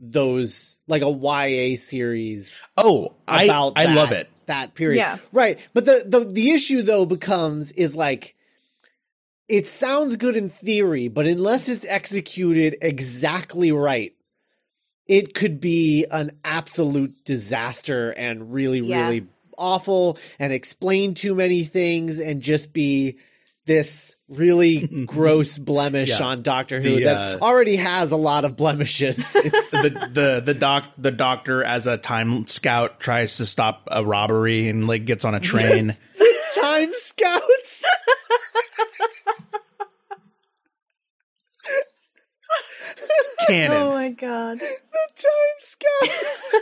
[0.00, 2.62] those like a YA series.
[2.76, 4.28] Oh, about I, I love it.
[4.46, 4.96] That period.
[4.96, 5.18] Yeah.
[5.32, 5.60] Right.
[5.74, 8.34] But the, the the issue though becomes is like
[9.50, 14.14] it sounds good in theory, but unless it's executed exactly right,
[15.06, 19.08] it could be an absolute disaster and really, yeah.
[19.08, 19.26] really
[19.58, 23.18] awful and explain too many things and just be
[23.66, 26.24] this really gross blemish yeah.
[26.24, 29.16] on Doctor Who the, that uh, already has a lot of blemishes.
[29.32, 34.68] the the the doc the doctor as a time scout tries to stop a robbery
[34.68, 35.96] and like gets on a train
[36.54, 37.84] Time Scouts.
[43.46, 43.76] Canon.
[43.76, 44.58] Oh my god.
[44.58, 44.68] the
[45.16, 46.54] Time Scouts.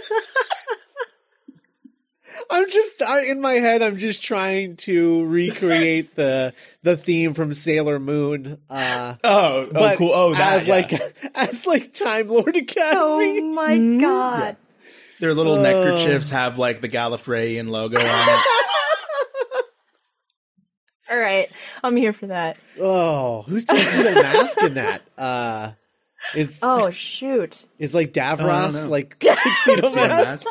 [2.50, 3.82] I'm just I, in my head.
[3.82, 8.58] I'm just trying to recreate the the theme from Sailor Moon.
[8.68, 10.12] Uh, oh, oh, but cool.
[10.12, 10.74] Oh, that, as yeah.
[10.74, 10.92] like
[11.34, 13.00] as like Time Lord Academy.
[13.00, 13.42] Oh Academy.
[13.54, 14.56] my god.
[15.20, 15.62] their little Oh.
[15.62, 18.57] neckerchiefs have like the Gallifreyan logo on it.
[21.10, 21.48] All right.
[21.82, 22.56] I'm here for that.
[22.80, 25.02] Oh, who's Tuxedo Mask in that?
[25.18, 25.72] Uh,
[26.36, 27.64] is Oh shoot.
[27.78, 28.90] is like Oh, I don't Davros know.
[28.90, 30.46] like Tuxedo Tuxedo Mask?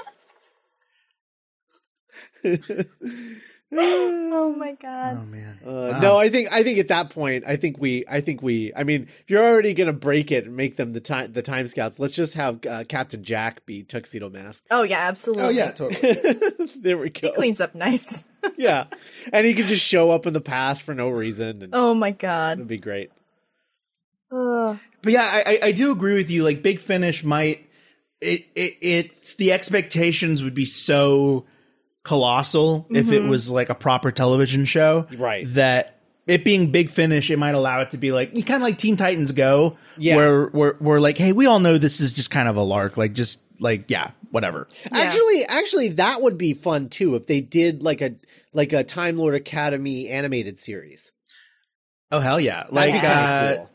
[2.44, 2.88] Mask.
[3.74, 5.18] Oh my god.
[5.22, 5.60] Oh man.
[5.66, 6.00] Uh, Wow.
[6.00, 8.84] No, I think I think at that point, I think we, I think we, I
[8.84, 12.00] mean, if you're already gonna break it and make them the time the time scouts,
[12.00, 14.64] let's just have uh, Captain Jack be Tuxedo Mask.
[14.72, 15.44] Oh yeah, absolutely.
[15.46, 16.40] Oh yeah, totally.
[16.78, 17.28] there we go.
[17.30, 18.24] He cleans up nice.
[18.58, 18.86] Yeah,
[19.34, 22.12] and he can just show up in the past for no reason, and Oh my
[22.12, 22.54] god.
[22.60, 23.12] it'd be great.
[24.32, 24.80] Ugh.
[25.02, 26.44] But yeah, I, I- I do agree with you.
[26.44, 27.68] Like Big Finish might
[28.22, 31.46] it, it it's the expectations would be so
[32.08, 35.46] colossal if it was like a proper television show, Right.
[35.54, 38.64] That it being Big Finish, it might allow it to be like you kind of
[38.64, 40.16] like Teen Titans Go, Yeah.
[40.16, 42.98] Where we're we're like, hey, we all know this is just kind of a lark,
[42.98, 44.68] like just like yeah, whatever.
[44.92, 45.00] Yeah.
[45.00, 48.16] Actually, actually, that would be fun too if they did like a
[48.54, 51.12] like a Time Lord Academy animated series.
[52.12, 52.64] Oh hell yeah!
[52.72, 53.70] That'd Like be uh, cool.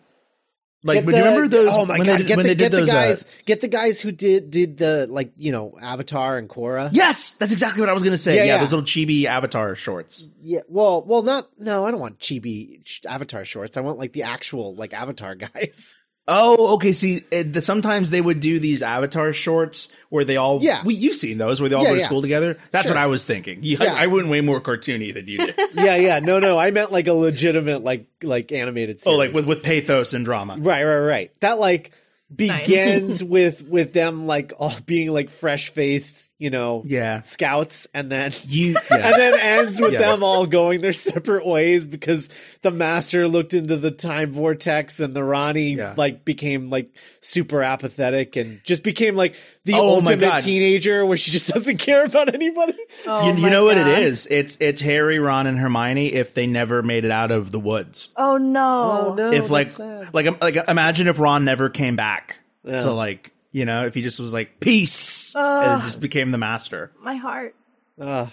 [0.85, 1.75] Like Get but do you remember those?
[1.77, 2.21] Oh my when god!
[2.21, 3.25] They, get when the, they get did the those, uh, guys.
[3.47, 6.91] get the guys who did did the like you know Avatar and Korra.
[6.93, 8.35] yes, that's exactly what I was gonna say.
[8.37, 8.61] Yeah, Yeah, yeah.
[8.61, 10.27] those little chibi Avatar shorts.
[10.43, 11.87] Yeah, well, well, not no.
[11.87, 13.77] I don't want chibi Avatar shorts.
[13.77, 15.95] I want like the actual like Avatar guys.
[16.29, 16.93] Oh, okay.
[16.93, 20.61] See, it, the, sometimes they would do these Avatar shorts where they all.
[20.63, 20.85] Yeah.
[20.85, 22.07] we, you've seen those where they all Yeah, go to yeah.
[22.07, 22.59] school together.
[22.71, 22.95] That's Sure.
[22.95, 23.59] what I was thinking.
[23.63, 23.95] You, Yeah.
[23.95, 25.55] I, I went way more cartoony than you did.
[25.75, 26.19] yeah, yeah.
[26.21, 26.59] No, no.
[26.59, 29.01] I meant like a legitimate like like animated.
[29.01, 29.15] Series.
[29.15, 30.57] oh, like with with pathos and drama.
[30.59, 31.41] right, right, right.
[31.41, 31.91] That like
[32.37, 38.11] begins with with them like all being like fresh faced, you know, Yeah, scouts, and
[38.11, 38.77] then you.
[38.91, 39.99] and then ends with Yeah.
[40.01, 42.29] them all going their separate ways because
[42.63, 45.95] the master looked into the time vortex and the Rani Yeah.
[45.97, 46.91] like became like
[47.21, 52.05] super apathetic and just became like the Oh ultimate teenager where she just doesn't care
[52.05, 52.75] about anybody.
[53.07, 54.27] Oh you, you my know what it is?
[54.27, 58.09] It's it's Harry, Ron, and Hermione if they never made it out of the woods.
[58.17, 59.09] Oh no.
[59.11, 59.31] Oh, no.
[59.33, 60.13] if like sad.
[60.13, 62.81] like like imagine if Ron never came back Yeah.
[62.81, 66.91] to like you know if he just was like peace and just became the master.
[67.01, 67.55] My heart.
[68.01, 68.27] Uh,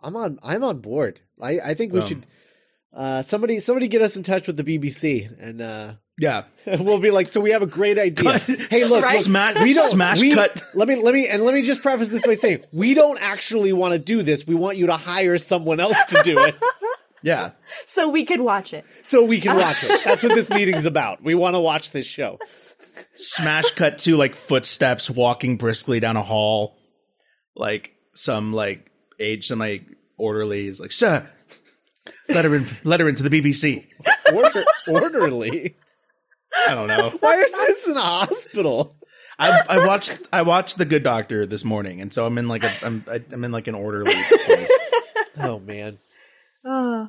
[0.00, 0.38] I'm on.
[0.42, 1.20] I'm on board.
[1.40, 2.26] I, I think we Um, should.
[2.96, 6.44] Uh, somebody, somebody, get us in touch with the BBC, and uh, Yeah.
[6.66, 8.38] we'll be like, so we have a great idea.
[8.38, 9.14] hey, look, Right.
[9.16, 10.62] look, smash, we don't smash we, cut.
[10.74, 13.72] Let me, let me, and let me just preface this by saying we don't actually
[13.72, 14.46] want to do this.
[14.46, 16.56] We want you to hire someone else to do it,
[17.22, 17.50] Yeah.
[17.86, 18.84] So we could watch it.
[19.04, 20.04] so we can watch it.
[20.04, 21.22] That's what this meeting's about.
[21.22, 22.38] We want to watch this show.
[23.14, 26.76] smash cut to like footsteps walking briskly down a hall
[27.56, 29.84] like some like age some like
[30.18, 31.28] orderlies like sir
[32.28, 33.86] let her in let her into the bbc
[34.34, 35.76] Order, orderly.
[36.68, 38.94] I don't know Why is this in a hospital?
[39.38, 42.64] I, I watched i watched the good doctor this morning and so i'm in like
[42.64, 44.12] a i'm, I- I'm in like an orderly
[44.46, 44.70] place
[45.40, 45.98] Oh man.
[46.64, 47.08] Oh,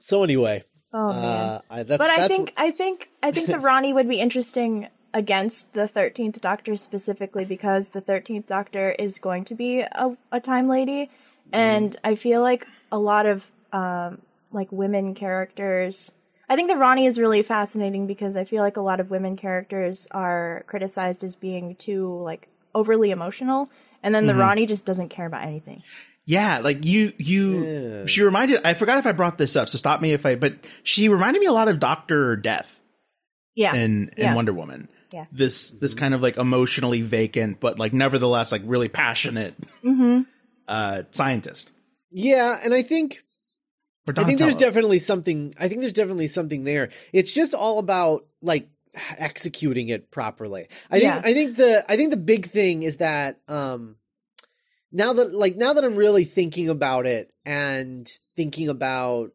[0.00, 1.24] So anyway, oh man.
[1.24, 4.20] uh, I, that's, But I that's think I think I think the Rani would be
[4.20, 10.16] interesting against the Thirteenth Doctor specifically because the Thirteenth Doctor is going to be a,
[10.30, 11.10] a time lady,
[11.52, 14.20] and I feel like a lot of um,
[14.52, 16.12] like women characters.
[16.50, 19.36] I think the Rani is really fascinating because I feel like a lot of women
[19.36, 23.70] characters are criticized as being too like overly emotional,
[24.02, 25.82] and then the Rani just doesn't care about anything.
[26.26, 28.06] yeah like you you Yeah.
[28.06, 30.52] she reminded i forgot if i brought this up so stop me if i but
[30.82, 32.82] she reminded me a lot of dr death
[33.54, 34.34] Yeah, in in Yeah.
[34.34, 34.88] Wonder Woman.
[35.12, 35.24] Yeah.
[35.32, 40.20] This this kind of like emotionally vacant, but like nevertheless like really passionate hmm
[40.68, 41.72] uh scientist.
[42.12, 43.29] yeah, and I think Or
[44.16, 45.54] I think there's definitely something.
[45.58, 46.90] I think there's definitely something there.
[47.12, 48.68] It's just all about like
[49.18, 50.68] executing it properly.
[50.90, 51.14] I Yeah.
[51.20, 51.26] think.
[51.26, 51.84] I think the.
[51.92, 53.96] I think the big thing is that um,
[54.92, 59.32] now that like now that I'm really thinking about it and thinking about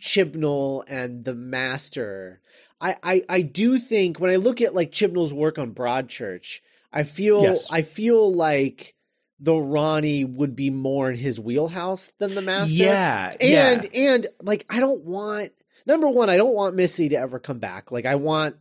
[0.00, 2.40] Chibnall and the Master,
[2.80, 6.60] I I I do think when I look at like Chibnall's work on Broadchurch,
[6.92, 7.66] I feel Yes.
[7.70, 8.94] I feel like
[9.40, 12.74] the Rani would be more in his wheelhouse than the Master.
[12.74, 13.32] Yeah.
[13.40, 14.12] And yeah.
[14.14, 15.52] and like I don't want
[15.86, 17.90] number one, I don't want Missy to ever come back.
[17.92, 18.56] Like I want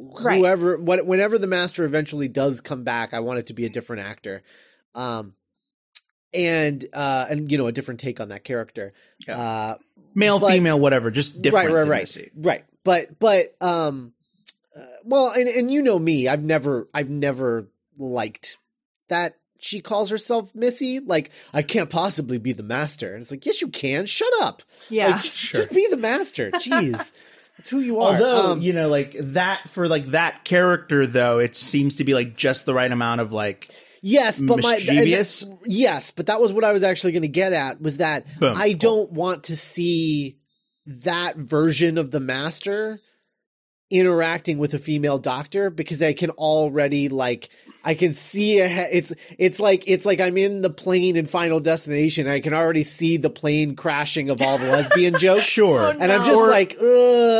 [0.00, 0.38] Right.
[0.38, 3.68] whoever what whenever the master eventually does come back, I want it to be a
[3.68, 4.42] different actor.
[4.94, 5.34] Um
[6.32, 8.92] and uh, and you know a different take on that character.
[9.26, 9.38] Yeah.
[9.38, 9.76] Uh,
[10.14, 11.66] Male, But- female, whatever, just different.
[11.68, 12.30] right, right, than right, Missy.
[12.36, 12.64] right.
[12.84, 14.12] But but um,
[14.76, 17.68] uh, well, and and you know me, I've never I've never
[17.98, 18.56] liked
[19.08, 21.00] that she calls herself Missy.
[21.00, 23.12] Like I can't possibly be the master.
[23.12, 24.06] And it's like yes, you can.
[24.06, 24.62] Shut up.
[24.88, 25.08] Yeah.
[25.08, 25.60] Like, just, Sure.
[25.60, 26.50] just be the master.
[26.52, 27.10] Jeez,
[27.58, 28.12] that's who you are.
[28.14, 32.14] Although Um, you know, like that for like that character, though, it seems to be
[32.14, 33.68] like just the right amount of like
[34.00, 35.42] Yes, but my mischievous.
[35.42, 38.26] and- yes, but that was what I was actually going to get at was that
[38.38, 38.54] Boom.
[38.56, 40.38] I don't want to see
[40.86, 43.00] that version of the master
[43.90, 47.48] interacting with a female doctor because I can already like
[47.84, 51.60] I can see a, it's it's like it's like I'm in the plane in Final
[51.60, 52.26] Destination.
[52.28, 55.44] I can already see the plane crashing of all the lesbian jokes.
[55.44, 55.86] Sure.
[55.86, 56.84] Oh, And I'm just Or- like, uh,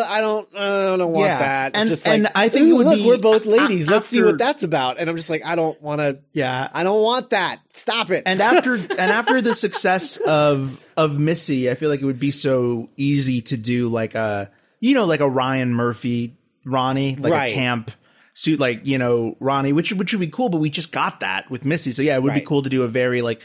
[0.09, 1.39] I don't, uh, I don't want Yeah.
[1.41, 1.77] that.
[1.77, 3.89] And- just and like, I think would look, be we're both a- ladies.
[3.89, 4.99] Let's see what that's about.
[4.99, 6.19] And I'm just like, I don't want to.
[6.33, 6.69] yeah.
[6.73, 7.59] I don't want that.
[7.73, 8.23] Stop it.
[8.25, 12.31] And after and after the success of of Missy, I feel like it would be
[12.31, 17.53] so easy to do like a you know like a Ryan Murphy Rani like Right.
[17.53, 17.91] a camp
[18.39, 20.49] suit like you know Rani, which which would be cool.
[20.49, 22.85] But we just got that with Missy, so yeah, it would be cool to do
[22.85, 23.43] a very like.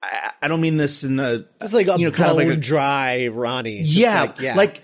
[0.00, 2.48] I, I don't mean this in the it's like a you know kind of like
[2.48, 3.80] a, dry Rani.
[3.82, 4.82] Yeah, like, yeah, like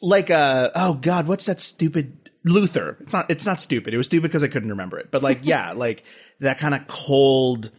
[0.00, 2.96] like uh oh god, what's that stupid Luther?
[3.00, 3.92] It's not it's not stupid.
[3.94, 5.10] It was stupid because I couldn't remember it.
[5.10, 6.04] But like yeah, like
[6.40, 7.70] that kind of cold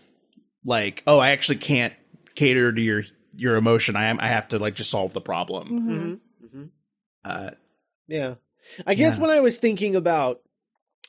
[0.66, 1.94] like oh I actually can't
[2.36, 3.04] cater to your
[3.34, 3.96] your emotion.
[3.96, 6.20] I am I have to like just solve the problem.
[6.54, 6.70] Mhm.
[7.26, 7.52] Uh
[8.08, 8.36] yeah.
[8.86, 9.22] I guess Yeah.
[9.22, 10.42] when I was thinking about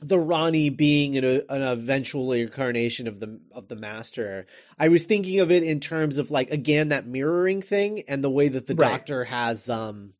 [0.01, 4.46] the Rani being an, an eventual incarnation of the of the master,
[4.78, 8.30] I was thinking of it in terms of like again that mirroring thing and the
[8.30, 8.90] way that the Right.
[8.90, 10.14] doctor has um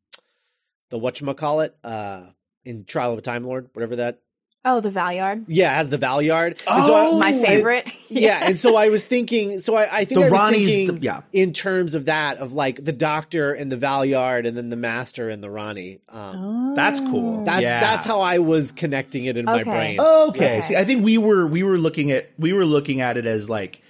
[0.91, 2.31] the whatchamacallit uh
[2.65, 4.21] in Trial of a Time Lord, whatever that
[4.65, 5.45] Oh, the Valeyard.
[5.49, 6.59] yeah, has the Valeyard.
[6.69, 7.89] And so I- Oh, My I- favorite.
[8.11, 9.61] yeah, and so I was thinking.
[9.61, 11.21] So I, I think The I was Rani's thinking the- yeah.
[11.33, 15.31] in terms of that of like the Doctor and the Valeyard, and then the Master
[15.31, 16.01] and the Rani.
[16.09, 17.45] Um, That's cool.
[17.45, 17.81] that's Yeah.
[17.81, 19.97] that's how I was connecting it in my brain.
[20.01, 20.59] Oh, okay.
[20.59, 20.61] Okay.
[20.63, 23.49] See, I think we were we were looking at we were looking at it as
[23.49, 23.81] like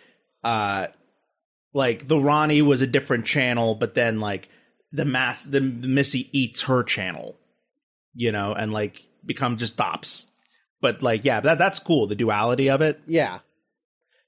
[0.44, 0.88] uh
[1.72, 4.48] like the Rani was a different channel, but then like
[4.92, 7.36] the mass the, the Missy eats her channel,
[8.14, 10.26] you know, and like become just tops.
[10.80, 12.06] But like, yeah, that that's cool.
[12.06, 13.00] The duality of it.
[13.06, 13.40] Yeah,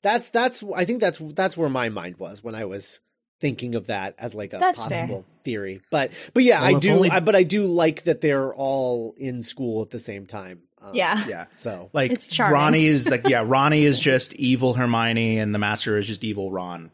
[0.02, 0.62] that's that's.
[0.74, 3.00] I think that's that's where my mind was when I was
[3.40, 5.00] thinking of that as like a That's fair.
[5.00, 5.80] possible theory.
[5.90, 6.90] But but yeah, Well, I do.
[6.92, 10.60] only- I, but I do like that they're all in school at the same time.
[10.82, 11.26] Um, Yeah.
[11.26, 11.46] Yeah.
[11.52, 12.52] So Like It's charming.
[12.54, 16.50] Rani is like yeah, Rani is just evil Hermione and the master is just evil
[16.50, 16.90] Ron.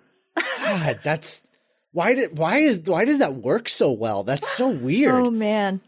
[0.60, 1.42] God, that's
[1.90, 4.22] why did why is why does that work so well?
[4.22, 5.14] That's so weird.
[5.26, 5.80] Oh man,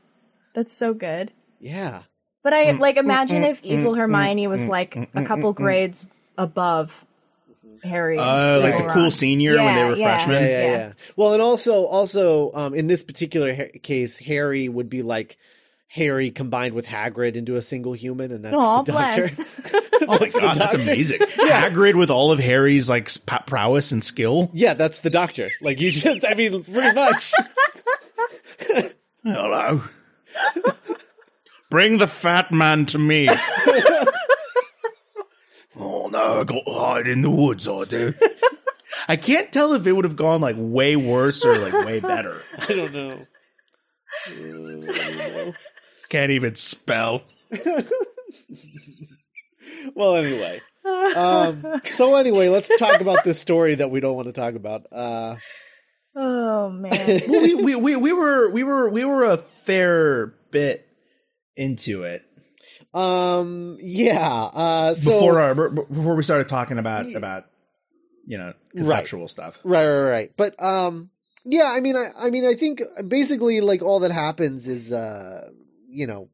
[0.57, 1.31] that's so good.
[1.61, 2.03] yeah.
[2.49, 7.05] But I like imagine if evil Hermione was like a couple grades above
[7.85, 8.17] Harry.
[8.17, 10.17] Uh, and Uh like the cool senior when they were yeah.
[10.17, 10.43] freshmen.
[10.43, 10.71] Yeah, yeah, Yeah.
[10.79, 10.93] yeah.
[11.15, 15.37] Well, and also, also, um, in this particular ha- case, Harry would be like
[15.89, 19.21] Harry combined with Hagrid into a single human, and that's Aw, the doctor.
[19.21, 19.45] bless.
[20.09, 20.81] Oh my That's the god, that's doctor.
[20.91, 21.19] amazing.
[21.51, 24.49] Hagrid with all of Harry's like sp- prowess and skill.
[24.55, 25.51] yeah, that's the doctor.
[25.61, 27.35] Like you just, I mean, pretty much.
[29.23, 29.83] Hello.
[31.71, 33.29] Bring the fat man to me.
[35.77, 38.15] oh no, I got to hide in the woods, I do.
[39.07, 42.43] I can't tell if it would have gone like way worse or like way better.
[42.59, 43.27] I don't know.
[46.09, 47.23] Can't even spell.
[49.95, 50.61] Well, anyway.
[50.85, 54.87] Um, so anyway, let's talk about this story that we don't want to talk about.
[54.91, 55.37] Uh,
[56.17, 57.21] oh man.
[57.29, 60.88] Well, we, we, we, we were we were we were a fair bit
[61.59, 62.25] into it
[62.95, 64.29] um, yeah.
[64.53, 67.45] Uh, so before our before we started talking about about
[68.27, 68.77] you know Right.
[68.77, 69.59] conceptual stuff.
[69.65, 70.33] Right, right, right.
[70.37, 71.11] But um,
[71.45, 71.71] yeah.
[71.75, 75.49] I mean, I, I mean, I think basically, like, all that happens is, uh,
[75.89, 76.29] you know,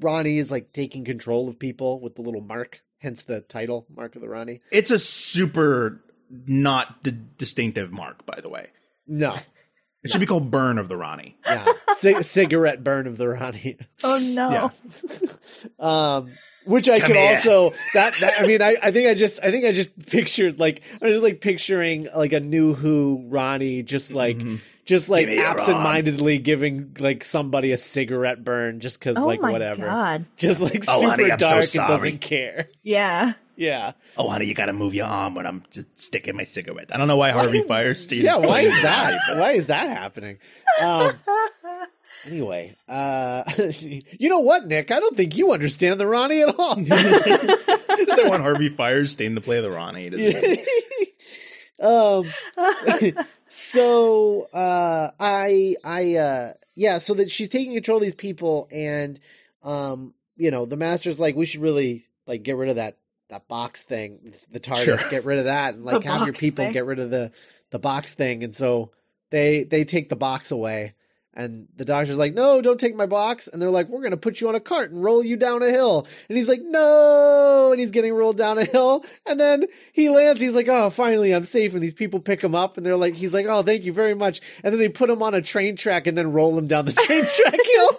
[0.00, 4.16] Rani is like taking control of people with the little mark, hence the title, Mark
[4.16, 4.60] of the Rani.
[4.72, 6.00] It's a super
[6.46, 8.68] not d- distinctive mark, by the way.
[9.06, 9.34] No,
[10.04, 11.36] It should be called Burn of the Rani.
[11.46, 13.76] yeah, C- cigarette burn of the Rani.
[14.04, 14.50] Oh no.
[14.50, 15.28] Yeah.
[15.78, 16.30] Um,
[16.64, 17.30] which I Come could here.
[17.30, 20.58] also that, that I mean I, I think I just I think I just pictured
[20.58, 24.60] like I was just like picturing like a new Who Rani just like Mhm.
[24.84, 29.26] just like Give me your absent-mindedly giving like somebody a cigarette burn just because Oh
[29.26, 30.26] like my whatever god.
[30.36, 33.32] just like Oh, super honey, I'm so dark and doesn't care Yeah.
[33.58, 36.94] Yeah Oh, honey, you got to move your arm when I'm just sticking my cigarette.
[36.94, 38.22] I don't know why Harvey Fierstein.
[38.22, 40.38] yeah why is that why is that happening
[40.80, 41.14] um
[42.26, 43.42] anyway uh
[43.80, 48.42] you know what Nick I don't think you understand the Rani at all they want
[48.42, 50.08] Harvey fires Fierstein to play the Rani.
[51.80, 52.24] um
[53.48, 59.18] so uh i i uh yeah so that she's taking control of these people and
[59.62, 62.96] um you know the master's like we should really like get rid of that
[63.30, 65.10] that box thing the TARDIS Sure.
[65.10, 66.72] get rid of that and like The have your people thing.
[66.72, 67.30] get rid of the
[67.70, 68.42] the box thing.
[68.44, 68.90] And so
[69.30, 70.94] they they take the box away
[71.34, 73.46] and the doctor's like no don't take my box.
[73.46, 75.62] And they're like we're going to put you on a cart and roll you down
[75.62, 76.06] a hill.
[76.28, 77.70] And he's like no.
[77.70, 79.04] And he's getting rolled down a hill.
[79.26, 81.74] And then he lands he's like oh finally i'm safe.
[81.74, 84.14] And these people pick him up and they're like he's like oh thank you very
[84.14, 84.40] much.
[84.64, 86.92] And then they put him on a train track and then roll him down the
[86.94, 87.90] train track hill.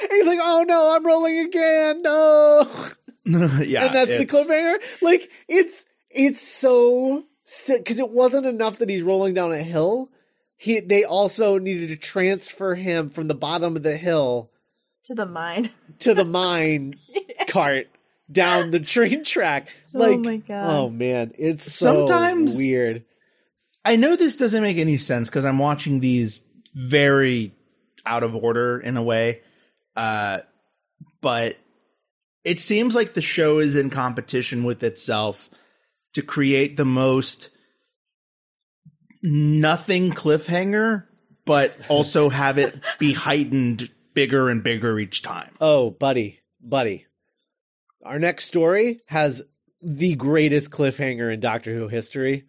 [0.00, 2.00] And he's like oh no i'm rolling again.
[2.02, 2.66] No
[3.64, 5.02] yeah, and that's the it's- cliffhanger.
[5.02, 7.24] Like it's it's so
[7.68, 10.10] because it wasn't enough that he's rolling down a hill.
[10.56, 14.50] He they also needed to transfer him from the bottom of the hill
[15.04, 15.70] to the mine.
[16.00, 16.94] to the mine
[17.48, 17.88] cart
[18.30, 19.68] down the train track.
[19.92, 20.70] Like, Oh Like my God.
[20.70, 23.04] oh man, it's so Sometimes- weird.
[23.86, 26.42] I know this doesn't make any sense because I'm watching these
[26.74, 27.52] very
[28.06, 29.42] out of order in a way.
[29.94, 30.38] Uh,
[31.20, 31.56] but
[32.44, 35.48] it seems like the show is in competition with itself
[36.12, 37.50] to create the most
[39.22, 41.04] nothing cliffhanger,
[41.46, 45.54] but also have it be heightened bigger and bigger each time.
[45.60, 47.06] Oh, buddy, buddy.
[48.04, 49.42] Our next story has
[49.82, 52.44] the greatest cliffhanger in Doctor Who history.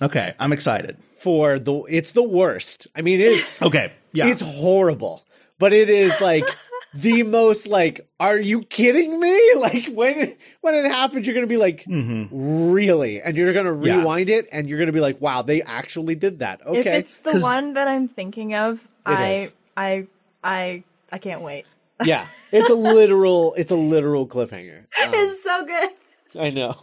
[0.00, 0.96] Okay, I'm excited.
[1.18, 2.86] For the it's the worst.
[2.94, 4.28] I mean, it's Okay, yeah.
[4.28, 5.26] It's horrible,
[5.58, 6.44] but it is like
[6.96, 9.36] the most like, are you kidding me?
[9.56, 12.70] Like when when it happens, you're gonna be like, mm-hmm.
[12.70, 13.98] really, and you're gonna Yeah.
[13.98, 16.60] rewind it, and you're gonna be like, wow, they actually did that.
[16.64, 16.80] Okay.
[16.80, 19.52] If Okay, it's the one that I'm thinking of, I, is.
[19.76, 20.06] I,
[20.44, 21.64] I, I can't wait.
[22.04, 24.84] yeah, it's a literal, it's a literal cliffhanger.
[25.02, 25.90] Um, it's so good.
[26.38, 26.76] I know.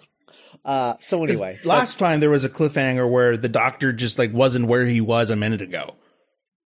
[0.65, 4.67] Uh, so anyway, Last time there was a cliffhanger where the doctor just like wasn't
[4.67, 5.95] where he was a minute ago.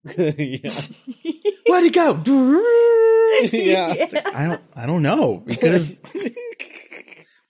[0.18, 0.70] yeah,
[1.66, 2.12] Where'd he go?
[3.52, 4.06] yeah.
[4.34, 4.62] I don't.
[4.76, 5.96] I don't know because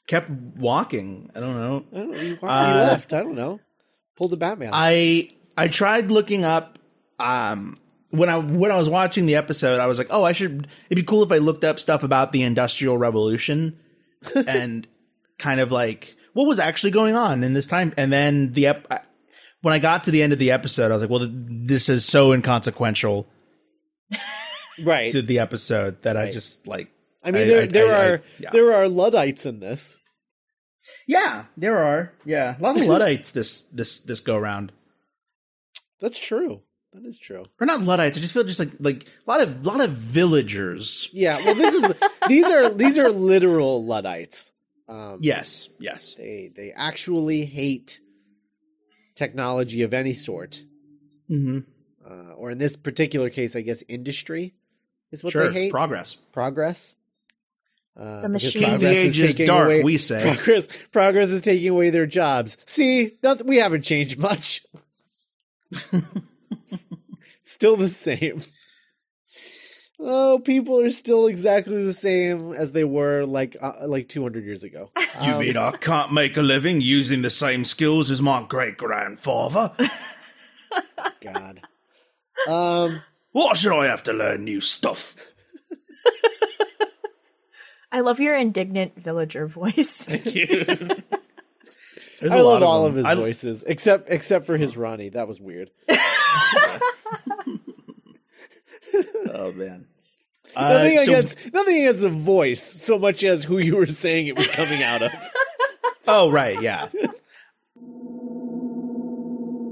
[0.07, 1.31] kept walking.
[1.35, 1.85] I don't know.
[1.93, 3.13] I don't know, he, Uh, left.
[3.13, 3.61] I don't know.
[4.17, 4.71] Pulled the Batman.
[4.73, 6.79] I I tried looking up.
[7.19, 7.79] Um,
[8.11, 10.69] when I when I was watching the episode, I was like, oh, I should.
[10.89, 13.79] It'd be cool if I looked up stuff about the Industrial Revolution
[14.35, 14.87] and
[15.39, 17.93] kind of like what was actually going on in this time.
[17.97, 19.07] And then the ep-
[19.65, 22.05] when I got to the end of the episode, I was like, well, this is
[22.05, 23.27] so inconsequential
[24.85, 25.11] right.
[25.13, 26.89] to the episode that I just like.
[27.23, 28.51] I mean, I- there I- there I- are yeah.
[28.53, 29.97] there are luddites in this.
[31.07, 32.13] Yeah, there are.
[32.27, 34.71] Yeah, a lot of Luddites this this this go around.
[36.01, 36.61] That's true.
[36.93, 37.47] That is true.
[37.61, 38.19] Or not Luddites.
[38.19, 41.09] I just feel just like like a lot of a lot of villagers.
[41.13, 41.93] Yeah, well, this is
[42.29, 44.53] these are these are literal luddites.
[44.87, 46.15] Um, Yes, yes.
[46.17, 48.01] they they actually hate
[49.15, 50.63] technology of any sort,
[51.31, 51.61] Mm-hmm.
[52.07, 54.55] uh, or in this particular case, I guess industry
[55.11, 55.49] is what Sure.
[55.49, 55.71] they hate.
[55.71, 56.17] Progress.
[56.33, 56.97] progress.
[57.97, 58.63] Uh, The machine.
[58.63, 59.67] The progress age is taking dark.
[59.67, 60.21] away- we say.
[60.23, 62.57] progress progress is taking away their jobs.
[62.67, 64.65] See, not, we haven't changed much.
[67.45, 68.43] still the same.
[70.01, 74.63] Oh, people are still exactly the same as they were like uh, like 200 years
[74.63, 74.91] ago.
[75.23, 78.77] You Um, mean I can't make a living using the same skills as my great
[78.77, 79.71] grandfather?
[81.23, 81.61] God.
[82.49, 85.15] Um, Why should I have to learn new stuff?
[87.93, 90.07] I love your indignant villager voice.
[90.07, 90.91] There's
[92.33, 95.11] I a love lot all of his I- voices except except for his Rani.
[95.11, 95.71] That was weird.
[99.33, 99.87] Oh man.
[100.57, 104.27] nothing Uh, so- against nothing against the voice so much as who you were saying
[104.27, 105.13] it was coming out of.
[106.07, 106.89] oh right, yeah.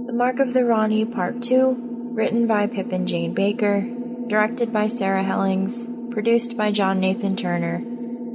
[0.07, 3.87] The Mark of the Rani Part 2, written by Pip and Jane Baker,
[4.29, 7.83] directed by Sarah Hellings, produced by John Nathan Turner,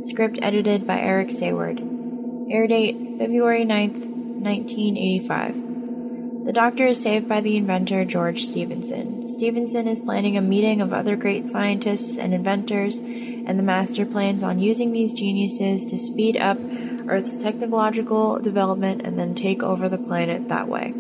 [0.02, 1.80] script edited by Eric Saward.
[2.50, 4.06] Air date February 9th,
[4.42, 5.67] 1985.
[6.48, 9.22] The Doctor is saved by the inventor George Stephenson.
[9.28, 14.44] Stephenson is planning a meeting of other great scientists and inventors, and the Master plans
[14.44, 16.58] on using these geniuses to speed up
[17.10, 20.94] Earth's technological development and then take over the planet that way.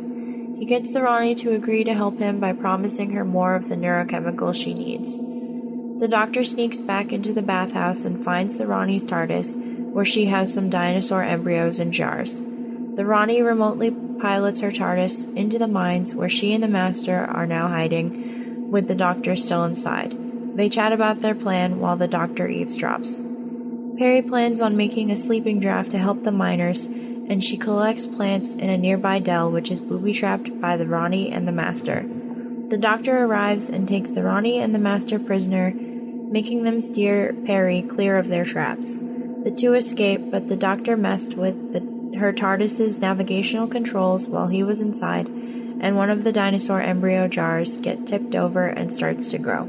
[0.59, 3.77] He gets the Rani to agree to help him by promising her more of the
[3.77, 5.17] neurochemical she needs.
[5.17, 10.53] The doctor sneaks back into the bathhouse and finds the Rani's TARDIS, where she has
[10.53, 12.41] some dinosaur embryos in jars.
[12.41, 17.45] The Rani remotely pilots her TARDIS into the mines where she and the Master are
[17.45, 20.13] now hiding, with the doctor still inside.
[20.57, 23.97] They chat about their plan while the doctor eavesdrops.
[23.97, 26.87] Peri plans on making a sleeping draft to help the miners
[27.29, 31.31] and she collects plants in a nearby dell which is booby trapped by the Rani
[31.31, 32.05] and the Master.
[32.69, 37.81] The doctor arrives and takes the Rani and the Master prisoner, making them steer Peri
[37.81, 38.97] clear of their traps.
[38.97, 41.79] The two escape, but the doctor messed with the,
[42.17, 47.77] her TARDIS's navigational controls while he was inside, and one of the dinosaur embryo jars
[47.77, 49.65] get tipped over and starts to grow.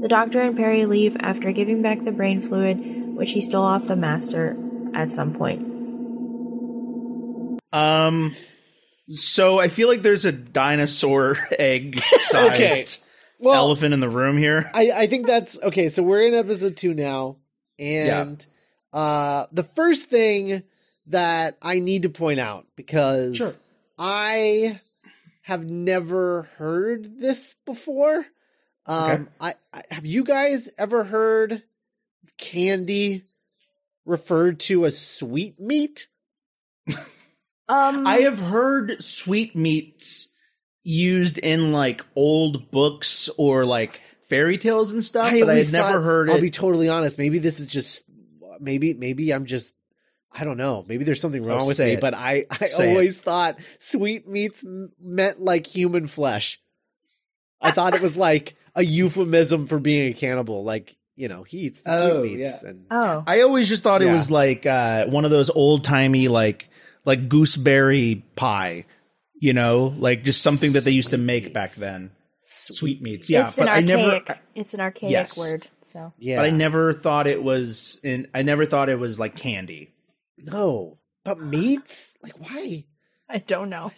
[0.00, 2.78] The doctor and Peri leave after giving back the brain fluid,
[3.16, 4.56] which he stole off the Master
[4.94, 5.62] at some point.
[7.72, 8.34] Um,
[9.10, 12.84] so I feel like there's a dinosaur egg sized Okay.
[13.38, 14.70] Well, elephant in the room here.
[14.74, 15.90] I, I think that's okay.
[15.90, 17.36] So we're in episode two now,
[17.78, 18.44] and
[18.94, 20.62] uh, the first thing
[21.08, 23.52] that I need to point out because Sure.
[23.98, 24.80] I
[25.42, 28.26] have never heard this before.
[28.86, 29.24] Um, Okay.
[29.40, 31.62] I, I have you guys ever heard
[32.38, 33.24] candy
[34.04, 36.08] referred to as sweet meat?
[37.68, 40.28] Um, I have heard sweet meats
[40.84, 46.02] used in like old books or like fairy tales and stuff, but I've never thought-
[46.04, 46.42] heard I'll it.
[46.42, 47.18] be totally honest.
[47.18, 48.04] Maybe this is just
[48.60, 49.74] maybe maybe I'm just
[50.38, 50.84] I don't know.
[50.88, 52.00] Maybe there's something wrong Oh, with me, it.
[52.00, 52.90] but I I Say it.
[52.90, 54.64] always thought sweet meats
[55.00, 56.60] meant like human flesh.
[57.60, 60.64] I thought it was like a euphemism for being a cannibal.
[60.64, 62.58] Like you know, he eats the Oh, sweet meats.
[62.62, 62.68] yeah.
[62.68, 66.28] And oh, I always just thought it was like uh, one of those old timey
[66.28, 66.68] like
[67.06, 68.84] like gooseberry pie,
[69.34, 71.76] you know, like just something that they used to make back Sweetmeats.
[71.80, 72.10] then.
[72.48, 73.46] Sweetmeats, yeah.
[73.48, 74.20] it's but an I never,
[74.54, 75.36] it's an archaic Yes.
[75.38, 75.66] word.
[75.80, 78.28] So yeah, but I never thought it was in.
[78.34, 79.92] I never thought it was like candy.
[80.38, 82.84] No, but meats like why?
[83.28, 83.90] I don't know.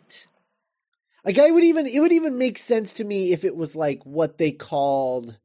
[1.25, 4.05] Like I would even it would even make sense to me if it was like
[4.05, 5.37] what they called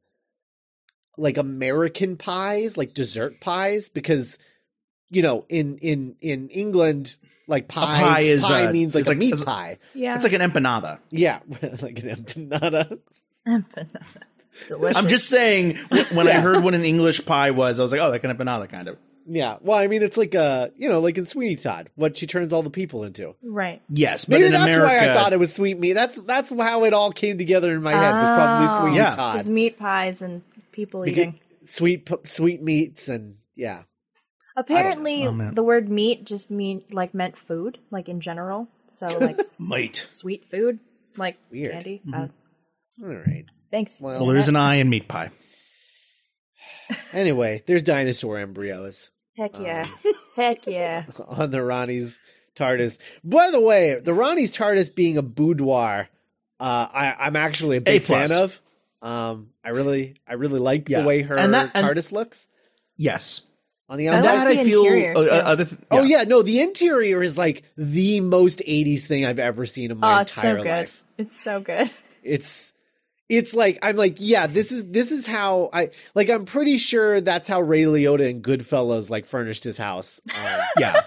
[1.16, 4.38] like American pies, like dessert pies, because
[5.10, 7.16] you know in in in England
[7.46, 9.78] like pie pie is, pie uh, means like it's a like- meat it's- pie.
[9.94, 10.98] Yeah, It's like an empanada.
[11.10, 11.40] Yeah,
[11.82, 12.98] like an empanada.
[14.68, 14.96] delicious.
[14.96, 18.00] I'm just saying when when I heard what an English pie was, I was like,
[18.00, 18.96] oh, like an empanada kind of.
[19.26, 22.26] Yeah, well, I mean, it's like a you know, like in Sweeney Todd, what she
[22.26, 23.34] turns all the people into.
[23.42, 23.80] right.
[23.88, 25.94] Yes, but Maybe in that's America, why I thought it was sweet meat.
[25.94, 28.12] That's that's how it all came together in my head.
[28.12, 28.80] Was probably Oh.
[28.80, 29.10] Sweeney Yeah.
[29.10, 29.32] Todd.
[29.34, 31.40] Because meat pies and people Beca- eating.
[31.64, 33.84] sweet p- sweet meats and yeah.
[34.56, 38.68] Apparently, Oh, the word meat just mean like meant food, like in general.
[38.88, 40.04] So like s- might.
[40.06, 40.80] sweet food,
[41.16, 41.72] like Weird.
[41.72, 42.02] candy.
[42.06, 42.14] Mm-hmm.
[43.04, 43.46] Uh, All right.
[43.70, 44.00] thanks.
[44.02, 45.30] Well, Well, there's an eye in meat pie.
[47.12, 49.86] Anyway, there's dinosaur embryos Heck yeah.
[50.04, 51.04] Um, Heck yeah.
[51.28, 52.20] on the Rani's
[52.56, 52.98] TARDIS.
[53.24, 56.08] By the way, the Rani's TARDIS being a boudoir,
[56.60, 58.60] uh, I, I'm actually a big fan of.
[59.02, 61.00] Um, I really, I really like Yeah.
[61.00, 62.46] the way her And that- and- TARDIS looks
[62.96, 63.42] Yes,
[63.88, 64.84] on the I like that the I feel.
[64.84, 69.06] interior, uh, uh, other th- Oh yeah, no, the interior is like the most '80s
[69.06, 70.68] thing I've ever seen in my Oh, it's so entire good.
[70.70, 71.02] life.
[71.18, 71.90] It's so good.
[72.22, 72.72] It's
[73.28, 77.20] it's like I'm like, yeah, this is this is how I like I'm pretty sure
[77.20, 80.20] that's how Ray Liotta and Goodfellas like furnished his house.
[80.36, 80.44] Um,
[80.78, 81.02] yeah.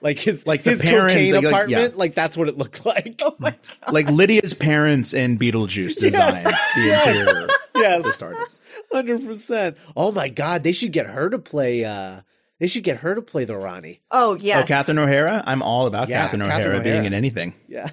[0.00, 1.98] like his Like the his parent- cocaine like- like- apartment, yeah.
[1.98, 3.20] like that's what it looked like.
[3.22, 3.92] Oh my god.
[3.92, 7.06] like Lydia's parents and Beetlejuice designed the Yes.
[7.06, 7.46] interior
[7.76, 8.60] yes, of the TARDIS.
[8.92, 9.76] hundred percent.
[9.96, 11.84] Oh my god, they should get her to play.
[11.84, 12.22] uh
[12.58, 14.00] They should get her to play the Rani.
[14.10, 14.64] Oh yes.
[14.64, 15.42] Oh, Catherine O'Hara.
[15.46, 17.54] I'm all about Yeah, Catherine Catherine O'Hara being in anything.
[17.68, 17.90] Yeah.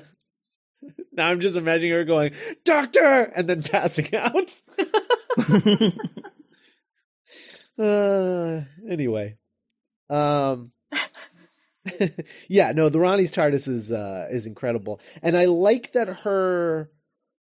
[1.18, 2.32] Now I'm just imagining her going,
[2.64, 4.56] "Doctor," and then passing out.
[7.84, 9.38] uh, anyway,
[10.10, 10.72] um,
[12.48, 16.92] yeah, no, the Rani's TARDIS is uh is incredible, and I like that her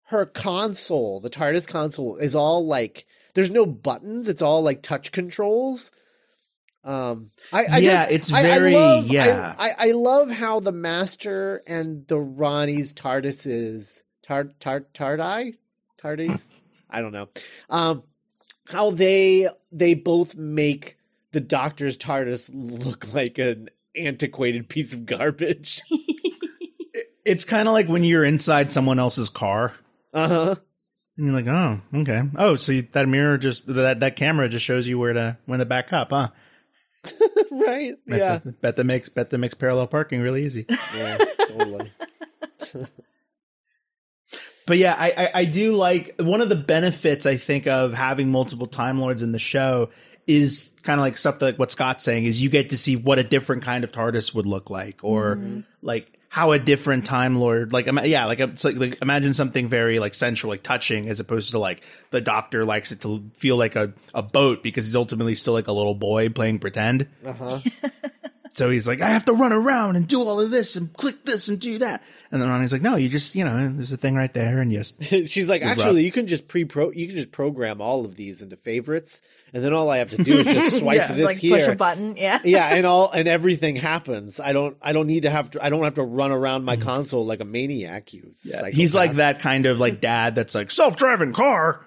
[0.05, 3.05] her console, the TARDIS console, is all like
[3.35, 5.91] there's no buttons; it's all like touch controls.
[6.87, 9.53] Um, I, I Yeah, just, it's very- I love, yeah.
[9.57, 15.57] I, I, I love how the Master and the Rani's TARDIS is tar tar tardai
[16.01, 16.45] tardis.
[16.89, 17.27] I don't know.
[17.69, 18.03] Um,
[18.69, 20.97] how they they both make
[21.33, 25.81] the Doctor's TARDIS look like an antiquated piece of garbage.
[27.25, 29.73] It's kind of like when you're inside someone else's car
[30.13, 30.55] Uh huh.
[31.17, 32.21] and you're like, oh, okay.
[32.37, 35.59] Oh, so you, that mirror just that that camera just shows you where to when
[35.59, 36.29] to back up, huh?
[37.51, 37.95] right.
[38.05, 38.37] Bet Yeah.
[38.39, 40.65] that, bet that makes bet that makes parallel parking really easy.
[40.95, 41.17] Yeah.
[41.47, 41.91] Totally.
[44.67, 48.29] But yeah, I, I I do like one of the benefits I think of having
[48.29, 49.91] multiple Time Lords in the show
[50.27, 53.17] is kind of like stuff that what Scott's saying is you get to see what
[53.17, 55.61] a different kind of TARDIS would look like, or mm-hmm.
[55.81, 59.99] like how a different Time Lord, like yeah, like it's like, like imagine something very
[59.99, 63.75] like sensual, like touching, as opposed to like the Doctor likes it to feel like
[63.75, 67.07] a a boat because he's ultimately still like a little boy playing pretend.
[67.25, 67.59] Uh huh.
[68.53, 71.25] so he's like, I have to run around and do all of this and click
[71.25, 72.03] this and do that.
[72.31, 74.59] And then Rani's like, no, you just, you know, there's a thing right there.
[74.59, 76.05] And yes, She's like, actually, right.
[76.05, 79.21] you can just pre pro, you can just program all of these into favorites,
[79.53, 81.07] and then all I have to do is just swipe Yeah.
[81.07, 81.57] this Just like here.
[81.57, 82.15] push a button.
[82.17, 82.39] Yeah.
[82.45, 84.39] yeah, and all and everything happens.
[84.39, 86.77] I don't, I don't need to have to, I don't have to run around my
[86.77, 88.13] console like a maniac.
[88.13, 88.71] You, Mm-hmm.
[88.71, 91.85] he's like that kind of like dad that's like self driving car.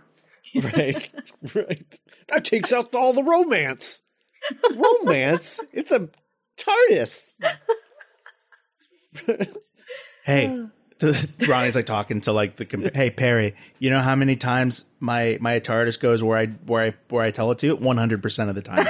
[0.63, 1.13] right,
[1.55, 2.01] right.
[2.29, 4.03] That takes out all the romance.
[4.75, 5.61] romance?
[5.73, 6.09] It's a
[6.59, 7.21] TARDIS.
[10.25, 10.65] Hey,
[11.01, 14.85] the, Rani's like talking to like the comp- hey Peri, you know how many times
[15.01, 17.75] my my TARDIS goes where I where I where I tell it to?
[17.77, 18.87] One hundred percent of the time.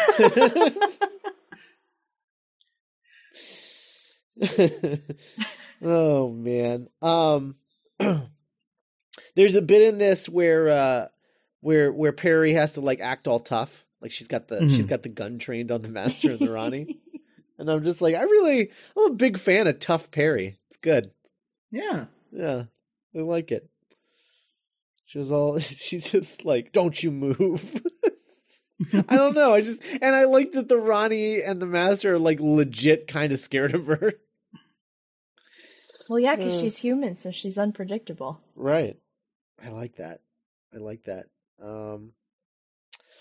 [5.83, 6.89] oh man.
[7.03, 7.57] Um
[9.35, 11.09] there's a bit in this where uh
[11.61, 13.85] where where Peri has to like act all tough.
[14.01, 14.71] Like she's got the Mhm.
[14.77, 16.99] she's got the gun trained on the master and the Rani.
[17.59, 20.59] and I'm just like, I really I'm a big fan of tough Peri.
[20.69, 21.11] It's good.
[21.71, 22.07] Yeah.
[22.33, 22.65] Yeah.
[23.15, 23.69] I like it.
[25.07, 27.83] She was all she's just like, Don't you move.
[29.09, 29.53] I don't know.
[29.55, 33.33] I just and I like that the Rani and the master are like legit kind
[33.33, 34.15] of scared of her.
[36.09, 36.61] Well, yeah, because Uh.
[36.63, 38.41] she's human, so she's unpredictable.
[38.57, 38.97] Right.
[39.63, 40.21] I like that.
[40.75, 41.27] I like that.
[41.63, 42.13] Um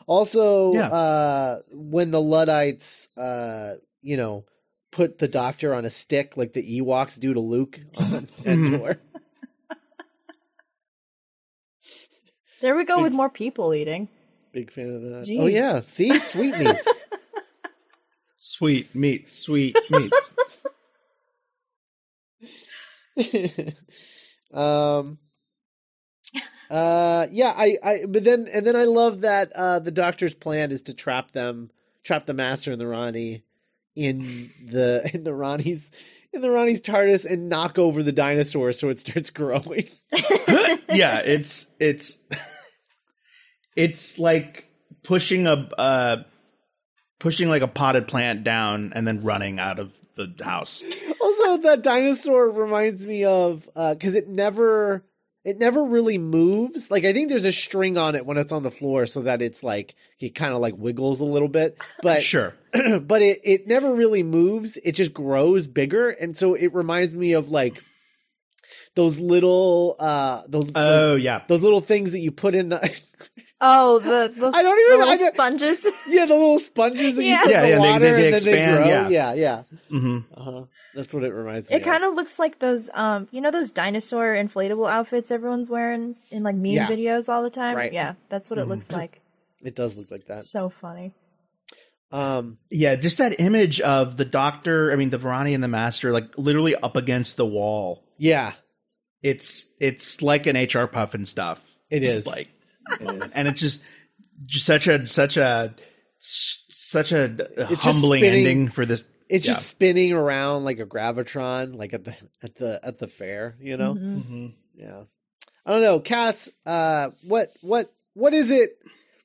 [0.08, 0.88] also Yeah.
[0.88, 4.46] uh when the Luddites uh you know
[4.92, 9.00] put the doctor on a stick like the Ewoks do to Luke on Endor.
[12.62, 14.10] There we go Big- with more people eating.
[14.52, 15.26] Big fan of that.
[15.26, 15.40] Jeez.
[15.40, 16.88] Oh yeah, see sweet sweetmeats.
[18.42, 20.12] Sweet meat, sweet meat.
[24.54, 25.18] um
[26.70, 30.72] uh yeah i i but then and then i love that uh the doctor's plan
[30.72, 31.70] is to trap them
[32.04, 33.44] trap the master and the rani
[34.00, 35.92] in the in the rani's
[36.32, 39.88] in the rani's tardis and knock over the dinosaur so it starts growing
[40.94, 42.20] yeah, it's it's
[43.76, 44.66] it's like
[45.04, 46.24] pushing a uh
[47.20, 50.84] pushing like a potted plant down and then running out of the house.
[51.22, 55.04] also that dinosaur reminds me of uh because it never
[55.50, 58.64] it never really moves like i think there's a string on it when it's on
[58.64, 62.22] the floor so that it's like it kind of like wiggles a little bit but
[62.24, 62.54] Sure.
[63.02, 64.78] but it it never really moves.
[64.78, 67.82] It just grows bigger, and so it reminds me of like
[68.96, 71.42] those little uh those those, Oh yeah.
[71.48, 72.80] those little things that you put in the
[73.62, 75.88] Oh, the those I don't even- the little I don't- sponges.
[76.10, 77.40] yeah the little sponges that Yeah.
[77.40, 78.88] you put Yeah, in the yeah, they- water they- they and then expand, they grow.
[79.10, 79.10] yeah.
[79.10, 79.64] yeah, yeah.
[79.90, 80.64] hmm Uh-huh.
[80.96, 81.76] That's what it reminds me.
[81.76, 81.82] Of.
[81.82, 86.16] It kind of looks like those, um, you know, those dinosaur inflatable outfits everyone's wearing
[86.32, 86.88] in like meme Yeah.
[86.88, 87.76] videos all the time.
[87.76, 87.92] Right.
[87.94, 88.70] Yeah, that's what it Mhm.
[88.70, 89.22] looks like.
[89.62, 90.42] It does look like that.
[90.44, 91.14] So funny.
[92.12, 96.12] Um, Yeah, just that image of the doctor, I mean the Varani and the master
[96.12, 98.04] like literally up against the wall.
[98.18, 98.54] yeah,
[99.22, 101.60] It's it's like an HR Pufnstuf.
[101.90, 102.26] It It's is.
[102.28, 102.48] like
[103.00, 103.34] it is.
[103.34, 103.82] and it's just,
[104.46, 105.74] just such a such a
[106.20, 109.54] such a, just humbling spinning- ending for this It's Yeah.
[109.54, 113.56] just spinning around like a gravitron, like at the at the at the fair.
[113.62, 113.94] You know.
[113.94, 114.26] Mhm.
[114.30, 114.54] Mhm.
[114.76, 115.04] Yeah.
[115.66, 116.50] I don't know, Cass.
[116.66, 118.78] Uh, what what what is it?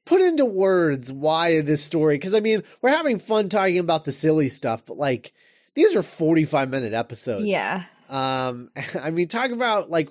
[0.05, 2.17] Put into words why this story?
[2.17, 5.33] Because I mean, we're having fun talking about the silly stuff, but like
[5.75, 7.47] these are forty-five minute episodes.
[7.47, 7.85] Yeah.
[8.11, 10.11] Um, I mean, talk about like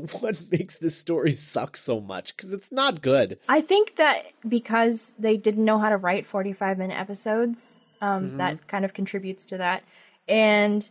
[0.20, 3.38] what makes this story suck so much because it's not good.
[3.48, 8.36] I think that because they didn't know how to write 45 minute episodes, um, Mhm.
[8.38, 9.82] that kind of contributes to that.
[10.28, 10.88] And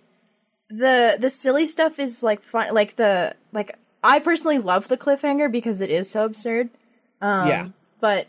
[0.69, 5.51] the the silly stuff is like fun like the like I personally love the cliffhanger
[5.51, 6.69] because it is so absurd.
[7.21, 7.67] Um Yeah.
[7.99, 8.27] but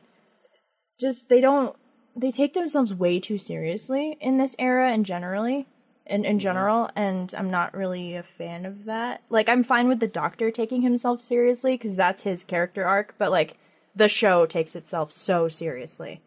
[1.01, 1.77] just they don't
[2.17, 5.67] they take themselves way too seriously in this era and generally
[6.07, 6.39] in, in mm-hmm.
[6.39, 9.23] general and i'm not really a fan of that.
[9.31, 13.31] Like i'm fine with the doctor taking himself seriously because that's his character arc but
[13.31, 13.57] like
[13.95, 16.21] the show takes itself so seriously.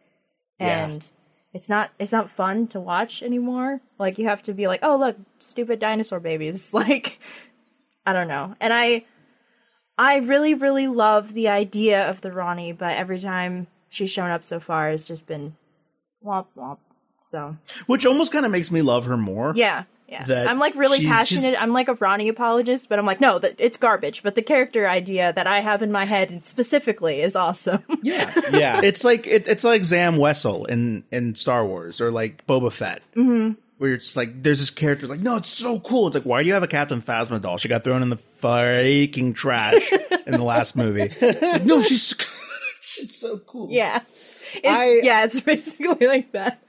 [0.60, 0.86] Yeah.
[0.86, 1.12] and
[1.54, 3.82] it's not it's not fun to watch anymore.
[3.98, 6.74] Like you have to be like oh look stupid dinosaur babies.
[6.74, 7.20] Like
[8.06, 8.56] i don't know.
[8.60, 9.06] And i
[9.98, 14.44] i really really love the idea of the rani but every time she's shown up
[14.44, 15.56] so far has just been
[16.24, 16.78] womp womp
[17.18, 17.58] so
[17.88, 19.54] which almost kind of makes me love her more.
[19.56, 23.08] yeah yeah That i'm like really she's passionate i'm like a rani apologist but i'm
[23.08, 26.44] like no that it's garbage but the character idea that i have in my head
[26.44, 28.32] specifically is awesome yeah.
[28.52, 32.72] Yeah, it's like it, it's like Zam Wesell in in Star Wars or like Boba
[32.72, 33.02] Fett.
[33.16, 33.54] Mm-hmm.
[33.80, 36.08] Where it's like there's this character like no, it's so cool.
[36.08, 37.58] It's like why do you have a Captain Phasma doll?
[37.58, 41.12] She got thrown in the fucking trash in the last movie.
[41.22, 42.14] Like, no, she's
[42.82, 43.68] she's so cool.
[43.72, 44.02] yeah
[44.54, 46.62] it's I- yeah it's basically like that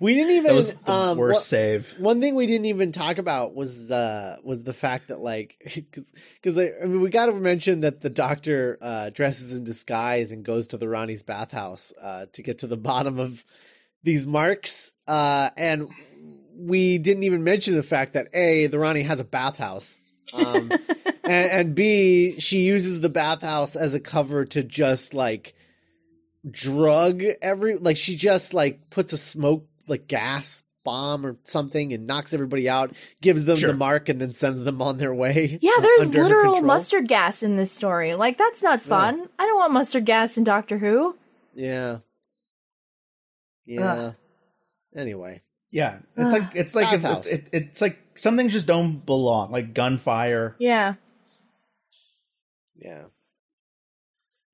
[0.00, 1.94] We didn't even That was the um, worst what- save.
[1.98, 5.56] One thing we didn't even talk about was uh was the fact that like
[6.40, 10.44] because I mean we got to mention that the doctor uh, dresses in disguise and
[10.44, 13.44] goes to the Rani's bathhouse uh, to get to the bottom of
[14.04, 15.88] these marks uh, and
[16.56, 20.00] we didn't even mention the fact that a the Rani has a bathhouse
[20.32, 20.70] um,
[21.24, 25.54] and, and b she uses the bathhouse as a cover to just like
[26.48, 32.06] drug every like she just like puts a smoke like gas bomb or something and
[32.06, 33.72] knocks everybody out gives them Sure.
[33.72, 36.66] the mark and then sends them on their way Yeah, there's literal control.
[36.66, 38.14] mustard gas in this story.
[38.14, 39.26] Like that's not fun.
[39.38, 41.16] I don't want mustard gas in Doctor Who.
[41.54, 41.98] yeah
[43.66, 44.12] yeah
[44.96, 47.26] anyway Yeah, it's like it's like if, Bathhouse.
[47.26, 50.56] it, it's like some things just don't belong, like gunfire.
[50.58, 50.94] Yeah.
[52.76, 53.04] yeah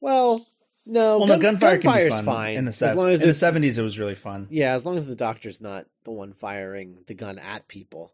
[0.00, 0.44] well
[0.86, 3.22] no Well, gun, no, gunfire can be gunfire's fun fine in the as long as
[3.22, 3.78] in the seventies.
[3.78, 4.48] It was really fun.
[4.50, 8.12] yeah as long as the doctor's not the one firing the gun at people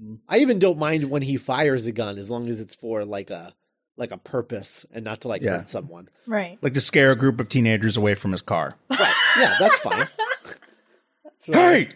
[0.00, 0.20] Mhm.
[0.26, 3.28] I even don't mind when he fires a gun as long as it's for like
[3.28, 3.54] a
[3.98, 5.58] like a purpose and not to like Yeah.
[5.58, 6.08] hurt someone.
[6.26, 6.56] Right.
[6.62, 8.76] Like to scare a group of teenagers away from his car.
[8.90, 9.14] Right.
[9.38, 10.08] Yeah, that's fine.
[11.24, 11.88] That's fine.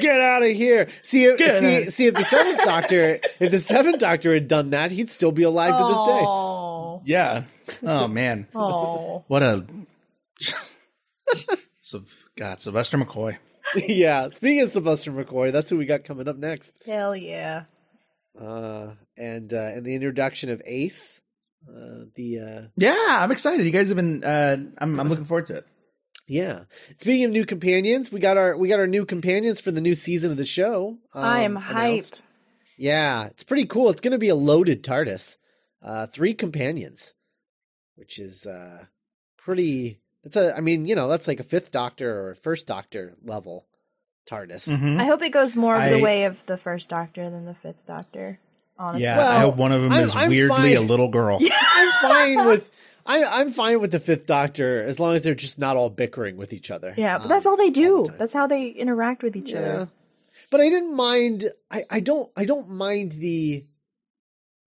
[0.00, 0.88] Get out of here.
[1.02, 4.70] See if Get see, see if the seventh doctor if the seventh doctor had done
[4.70, 6.24] that, he'd still be alive to this day.
[6.26, 7.02] Oh.
[7.04, 7.44] Yeah.
[7.82, 9.24] Oh man, Oh.
[9.28, 9.66] what a.
[11.82, 12.02] so,
[12.36, 13.38] God, Sylvester McCoy.
[13.76, 14.28] yeah.
[14.30, 16.78] Speaking of Sylvester McCoy, that's who we got coming up next.
[16.86, 17.64] Hell yeah.
[18.40, 21.20] Uh and uh and the introduction of Ace.
[21.68, 23.64] Uh the uh Yeah, I'm excited.
[23.64, 24.24] You guys have been.
[24.24, 25.66] Uh, I'm I'm looking forward to it.
[26.32, 26.60] Yeah.
[26.98, 29.94] Speaking of new companions, we got our we got our new companions for the new
[29.94, 30.98] season of the show.
[31.12, 31.70] I am um, hyped.
[31.90, 32.22] announced.
[32.78, 33.90] Yeah, it's pretty cool.
[33.90, 35.36] It's going to be a loaded TARDIS.
[35.82, 37.12] Uh three companions,
[37.96, 38.84] which is uh
[39.36, 43.14] pretty it's a I mean, you know, that's like a fifth doctor or first doctor
[43.24, 43.66] level
[44.30, 44.68] TARDIS.
[44.68, 45.00] Mhm.
[45.00, 47.86] I hope it goes more of the way of the first Doctor than the fifth
[47.86, 48.38] Doctor.
[48.78, 49.02] Honestly.
[49.04, 50.76] Yeah, Well, I hope one of them I'm- is I'm weirdly fine.
[50.76, 51.38] a little girl.
[51.76, 52.70] I'm fine with
[53.06, 56.36] I I'm fine with the fifth doctor as long as they're just not all bickering
[56.36, 56.94] with each other.
[56.96, 58.04] Yeah, but um, that's all they do.
[58.10, 59.58] the that's how they interact with each Yeah.
[59.58, 59.88] other.
[60.50, 63.66] But I didn't mind I, I don't I don't mind the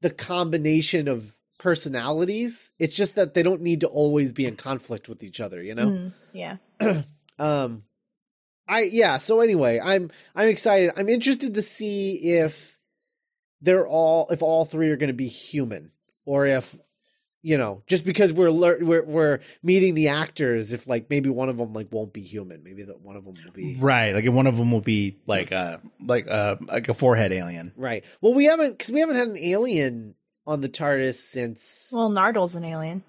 [0.02, 2.72] the combination of personalities.
[2.78, 5.74] It's just that they don't need to always be in conflict with each other, you
[5.76, 5.90] know?
[5.90, 6.58] Mm, yeah.
[7.38, 7.84] Um
[8.68, 10.92] I yeah, so anyway, I'm I'm excited.
[10.96, 12.78] I'm interested to see if
[13.62, 15.92] they're all if all three are going to be human
[16.26, 16.76] or if
[17.46, 21.48] you know, just because we're lear- we're we're meeting the actors if like maybe one
[21.48, 24.26] of them like won't be human, maybe that one of them will be Right, like
[24.34, 27.72] one of them will be like a like a like a forehead alien.
[27.78, 28.04] Right.
[28.20, 30.16] Well, we haven't because we haven't had an alien
[30.48, 31.90] on the TARDIS since.
[31.94, 33.04] Well, Nardole's an alien.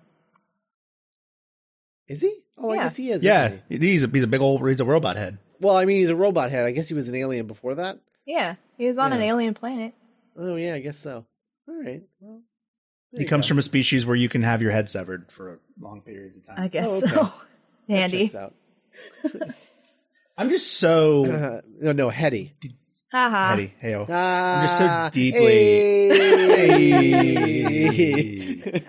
[2.06, 2.42] is he?
[2.58, 3.24] Oh, I guess he is.
[3.24, 3.78] Yeah, he?
[3.78, 5.38] he's a he's a big old he's a robot head.
[5.60, 6.66] Well, I mean, he's a robot head.
[6.66, 8.00] I guess he was an alien before that.
[8.26, 9.94] Yeah, he was on an alien planet.
[10.36, 11.24] Oh yeah, I guess so.
[11.66, 12.02] All right.
[12.20, 12.42] Well,
[13.16, 13.48] there He comes go.
[13.48, 16.56] from a species where you can have your head severed for long periods of time.
[16.58, 17.14] I guess Oh, okay.
[17.14, 17.32] so.
[17.88, 18.36] That Handy.
[18.36, 18.54] out.
[20.38, 22.54] I'm just so Uh, no, no, heady.
[23.12, 23.52] Haha.
[23.54, 23.74] Eddie.
[23.78, 24.06] Hey, oh.
[24.08, 28.72] Ah, just so deeply- hey.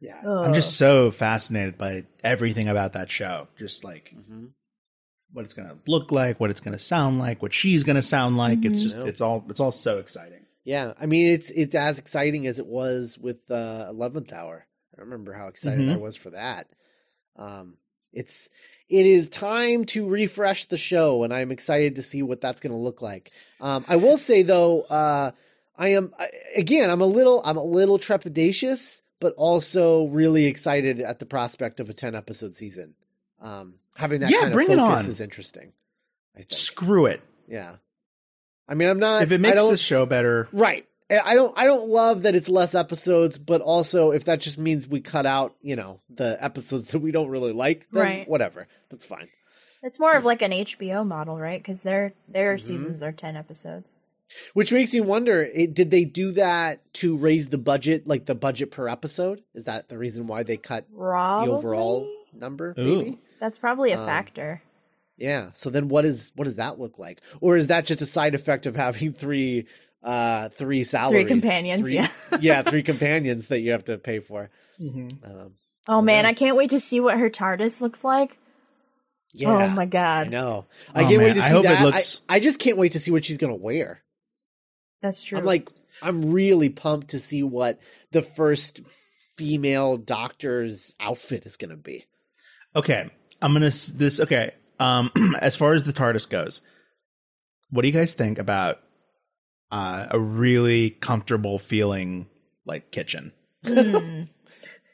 [0.00, 0.20] yeah.
[0.24, 0.46] Ugh.
[0.46, 3.48] I'm just so fascinated by everything about that show.
[3.58, 4.50] Just like Mhm.
[5.32, 8.64] what it's gonna look like, what it's gonna sound like, what she's gonna sound like.
[8.64, 8.82] It's Mhm.
[8.82, 9.04] just Yeah.
[9.04, 10.41] it's all it's all so exciting.
[10.64, 14.66] Yeah, I mean it's it's as exciting as it was with uh, Eleventh Hour.
[14.96, 16.00] I remember how excited I Mhm.
[16.00, 16.68] was for that.
[17.36, 17.78] Um,
[18.12, 18.48] it's
[18.88, 22.72] it is time to refresh the show, and I'm excited to see what that's going
[22.72, 23.32] to look like.
[23.60, 25.32] Um, I will say though, uh,
[25.76, 31.00] I am I, again, I'm a little I'm a little trepidatious, but also really excited
[31.00, 32.94] at the prospect of a ten episode season.
[33.40, 35.10] Um, having that Yeah, kind bring of it focus on.
[35.10, 35.72] is interesting.
[36.36, 36.52] I think.
[36.52, 37.20] Screw it.
[37.48, 37.76] Yeah,
[38.72, 39.22] I mean, I'm not.
[39.22, 40.86] If it makes the show better, Right.
[41.10, 44.56] I I don't I don't love that it's less episodes, but also if that just
[44.56, 48.28] means we cut out, you know, the episodes that we don't really like, then Right.
[48.28, 48.66] whatever.
[48.90, 49.28] That's fine.
[49.82, 51.60] It's more of like an HBO model, right?
[51.60, 52.62] Because their their Mhm.
[52.62, 53.98] seasons are ten episodes.
[54.54, 58.34] Which makes me wonder, it, did they do that to raise the budget, like the
[58.34, 59.42] budget per episode?
[59.54, 61.48] Is that the reason why they cut Probably.
[61.48, 62.74] the overall number?
[62.78, 62.82] Ooh.
[63.02, 63.18] Maybe?
[63.38, 64.62] That's probably a Um, factor.
[65.22, 65.50] Yeah.
[65.54, 67.20] So then what is what does that look like?
[67.40, 69.66] Or is that just a side effect of having three
[70.02, 71.12] uh three salaries?
[71.22, 72.08] Three companions, Three- yeah.
[72.40, 74.50] yeah, three companions that you have to pay for.
[74.80, 75.08] Mm-hmm.
[75.24, 75.52] Um
[75.88, 76.30] Oh man, yeah.
[76.30, 78.38] I can't wait to see what her TARDIS looks like.
[79.32, 79.48] yeah.
[79.50, 80.66] Oh my I god, know.
[80.94, 81.34] I Oh, can't wait man.
[81.36, 81.80] to see I hope that.
[81.80, 84.02] I- looks- I, just can't wait to see what she's gonna wear.
[85.00, 85.38] that's true.
[85.38, 85.68] I'm like,
[86.02, 87.78] I'm really pumped to see what
[88.12, 88.80] the first
[89.36, 92.06] female doctor's outfit is gonna be.
[92.76, 93.10] Okay,
[93.40, 94.20] I'm gonna this.
[94.20, 94.52] Okay,
[94.82, 96.60] Um, as far as the TARDIS goes,
[97.70, 98.80] what do you guys think about
[99.70, 102.26] uh, a really comfortable feeling
[102.66, 103.32] like kitchen?
[103.66, 104.22] Hmm.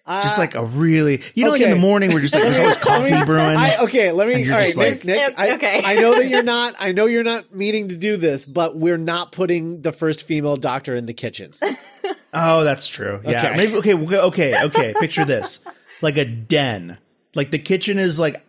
[0.08, 2.76] Just like a really, you know, like in the morning we're just like there's always
[2.82, 3.58] coffee I brewing.
[3.58, 4.42] I, okay, let me.
[4.42, 5.18] And All you're just Nick.
[5.18, 5.82] like- Nick I, Okay.
[5.84, 6.76] I know that you're not.
[6.78, 10.56] I know you're not meaning to do this, but we're not putting the first female
[10.56, 11.52] doctor in the kitchen.
[12.32, 13.20] Oh, that's true.
[13.22, 13.48] Yeah.
[13.48, 13.56] Okay.
[13.58, 14.94] Maybe okay, okay, okay, okay.
[14.98, 15.58] Picture this.
[16.00, 16.96] Like a den.
[17.34, 18.42] Like the kitchen is like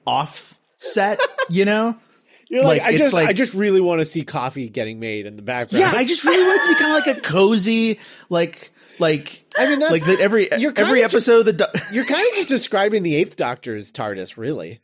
[0.80, 1.20] offset,
[1.50, 1.96] you know?
[2.50, 5.26] You're like, Like, I just, like- I just really want to see coffee getting made
[5.28, 5.82] in the background.
[5.82, 8.00] Yeah, I just really want it to be kind of like a cozy,
[8.30, 12.06] like like I mean, that's like that every you're every episode of the do- You're
[12.06, 14.82] kind of just describing the Eighth Doctor's TARDIS, really.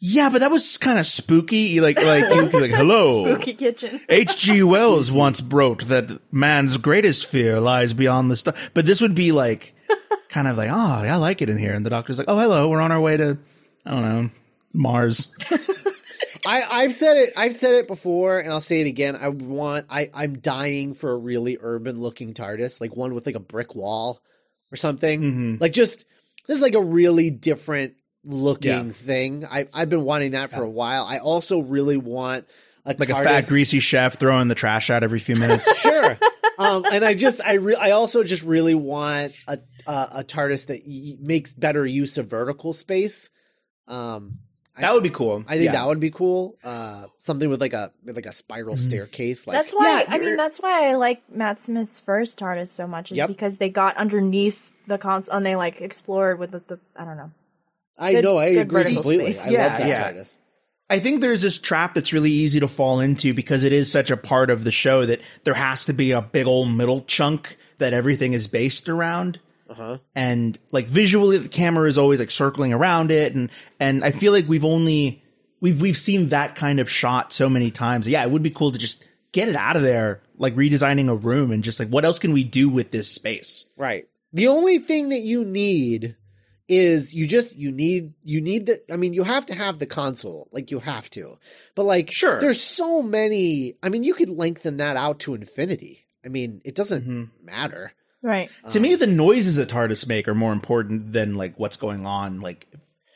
[0.00, 1.80] Yeah, but that was kind of spooky.
[1.80, 4.00] Like like you could be like, "Hello." Spooky kitchen.
[4.10, 4.62] H.G.
[4.64, 8.52] Wells once wrote that man's greatest fear lies beyond the star.
[8.74, 9.74] But this would be like
[10.28, 12.68] kind of like, "Oh, I like it in here." And the doctor's like, "Oh, hello.
[12.68, 13.38] We're on our way to
[13.86, 14.30] I don't know,
[14.76, 15.28] Mars."
[16.46, 17.32] I, I've said it.
[17.36, 19.16] I've said it before, and I'll say it again.
[19.16, 19.86] I want.
[19.90, 24.20] I, I'm dying for a really urban-looking TARDIS, like one with like a brick wall
[24.72, 25.22] or something.
[25.22, 25.60] Mhm.
[25.60, 26.04] Like just,
[26.46, 28.92] just like a really different looking Yeah.
[28.92, 29.44] thing.
[29.44, 31.04] I, I've been wanting that for a while.
[31.04, 32.46] I also really want
[32.84, 33.20] a Like TARDIS.
[33.20, 35.78] a fat greasy chef throwing the trash out every few minutes.
[35.80, 36.18] sure.
[36.58, 40.66] Um, and I just, I, re- I also just really want a, a, a TARDIS
[40.66, 43.30] that y- makes better use of vertical space.
[43.88, 44.38] Um,
[44.78, 45.44] that would be cool.
[45.48, 45.72] I think Yeah.
[45.72, 46.56] that would be cool.
[46.62, 49.46] Uh, something with like a like a spiral staircase.
[49.46, 52.86] Like That's why Yeah, I mean that's why I like Matt Smith's first TARDIS so
[52.86, 53.28] much is Yep.
[53.28, 57.16] because they got underneath the console and they like explored with the, the I don't
[57.16, 57.30] know.
[57.98, 59.32] I good- know, I agree completely.
[59.32, 59.48] space.
[59.48, 60.12] I Yeah, love that yeah.
[60.12, 60.38] TARDIS.
[60.88, 64.10] I think there's this trap that's really easy to fall into because it is such
[64.12, 67.56] a part of the show that there has to be a big old middle chunk
[67.78, 69.40] that everything is based around.
[69.68, 69.98] Uh huh.
[70.14, 73.50] And like visually the camera is always like circling around it and
[73.80, 75.22] and I feel like we've only
[75.60, 78.06] we've we've seen that kind of shot so many times.
[78.06, 81.14] Yeah, it would be cool to just get it out of there, like redesigning a
[81.14, 83.64] room and just like what else can we do with this space?
[83.76, 84.06] Right.
[84.32, 86.16] The only thing that you need
[86.68, 89.86] is you just you need you need the I mean you have to have the
[89.86, 91.38] console like you have to.
[91.74, 92.40] But like Sure.
[92.40, 96.06] there's so many I mean you could lengthen that out to infinity.
[96.24, 97.30] I mean it doesn't Mhm.
[97.42, 97.92] matter.
[98.26, 98.50] Right.
[98.70, 102.40] to me the noises that TARDIS make are more important than like what's going on
[102.40, 102.66] like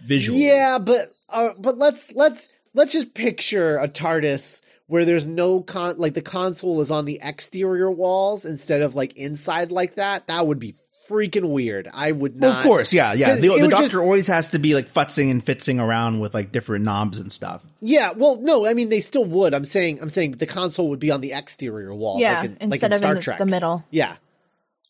[0.04, 0.46] visually.
[0.46, 5.96] Yeah, but uh, but let's let's let's just picture a TARDIS where there's no con
[5.98, 10.28] like the console is on the exterior walls instead of like inside like that.
[10.28, 10.74] That would be
[11.08, 11.88] freaking weird.
[11.92, 12.46] I would not.
[12.46, 13.34] Well, of course, yeah, yeah.
[13.34, 16.52] The, the doctor just- always has to be like futzing and fitzing around with like
[16.52, 17.62] different knobs and stuff.
[17.80, 19.54] Yeah, well, no, I mean they still would.
[19.54, 22.40] I'm saying I'm saying the console would be on the exterior wall, yeah.
[22.40, 23.38] like in, like instead in of Star in the, Trek.
[23.38, 23.84] the middle.
[23.90, 24.16] Yeah,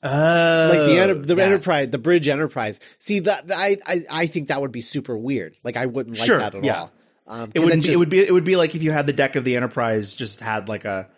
[0.03, 1.45] Oh, like the enter- the yeah.
[1.45, 2.81] Enterprise, the bridge Enterprise.
[3.01, 5.55] See that I, I I think that would be super weird.
[5.63, 6.81] Like I wouldn't like Sure, that at yeah.
[6.81, 6.93] all.
[7.27, 9.07] Um, It would be, just- it would be it would be like if you had
[9.07, 11.09] the deck of the Enterprise just had like a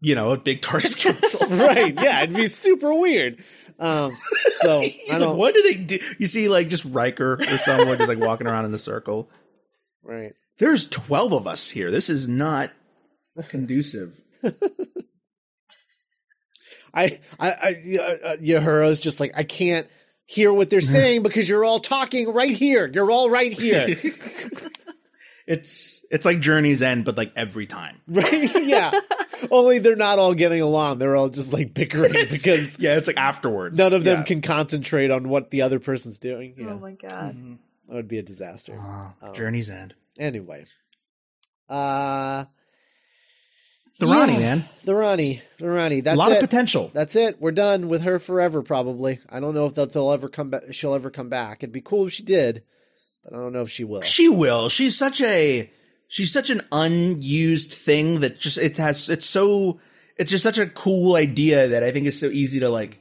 [0.00, 1.48] you know a big TARDIS console.
[1.58, 1.94] right.
[1.94, 3.42] Yeah, it'd be super weird.
[3.80, 4.16] Um,
[4.60, 5.98] so I like, what do they do?
[6.18, 9.28] You see, like just Riker or someone just like walking around in a circle.
[10.04, 10.32] Right.
[10.58, 11.90] There's twelve of us here.
[11.90, 12.70] This is not
[13.48, 14.20] conducive.
[16.94, 19.86] I, I, I, uh, Uhura's just like, I can't
[20.26, 22.90] hear what they're saying because you're all talking right here.
[22.92, 23.96] You're all right here.
[25.44, 28.00] It's it's like Journey's End, but like every time.
[28.06, 28.48] right?
[28.64, 28.92] Yeah.
[29.50, 30.98] Only they're not all getting along.
[30.98, 33.76] They're all just like bickering because Yeah, it's like afterwards.
[33.76, 34.24] none of them Yeah.
[34.24, 36.54] can concentrate on what the other person's doing.
[36.56, 36.68] Yeah.
[36.70, 37.58] Oh my god.
[37.88, 38.78] that would be a disaster.
[38.80, 39.32] Ah, Oh.
[39.32, 39.94] Journey's End.
[40.16, 40.64] Anyway.
[41.68, 42.44] Uh,
[43.98, 45.42] The yeah, Rani man, The Rani.
[45.58, 46.00] The Rani.
[46.00, 46.36] That's a lot it.
[46.36, 46.90] of potential.
[46.92, 47.40] That's it.
[47.40, 48.62] We're done with her forever.
[48.62, 49.20] Probably.
[49.28, 50.62] I don't know if they'll, they'll ever come back.
[50.72, 51.62] She'll ever come back.
[51.62, 52.64] It'd be cool if she did,
[53.22, 54.02] but I don't know if she will.
[54.02, 54.68] She will.
[54.68, 55.70] She's such a
[56.12, 59.80] she's such an unused thing that just it has it's so
[60.18, 63.00] it's just such a cool idea that I think is so easy to like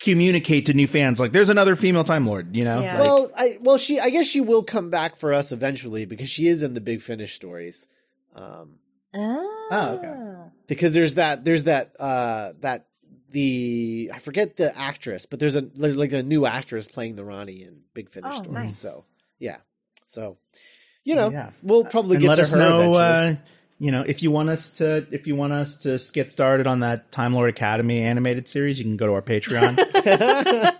[0.00, 1.20] communicate to new fans.
[1.20, 2.82] Like there's another female Time Lord, you know?
[2.82, 2.98] Yeah.
[2.98, 6.28] Like, well, I well she I guess she will come back for us eventually because
[6.28, 7.86] she is in the Big Finish stories.
[8.34, 8.79] Um,
[9.14, 9.98] Oh.
[9.98, 10.50] okay.
[10.66, 12.86] because there's that there's that uh that
[13.30, 17.24] the I forget the actress, but there's a there's like a new actress playing the
[17.24, 18.52] Rani in Big Finish Oh, stories.
[18.54, 18.76] nice.
[18.78, 19.04] So
[19.38, 19.58] yeah,
[20.06, 20.36] so
[21.04, 21.50] you know Yeah.
[21.62, 23.02] we'll probably and get let to us her know eventually.
[23.04, 23.34] uh
[23.82, 26.80] you know, if you want us to if you want us to get started on
[26.80, 29.78] that Time Lord Academy animated series, you can go to our Patreon.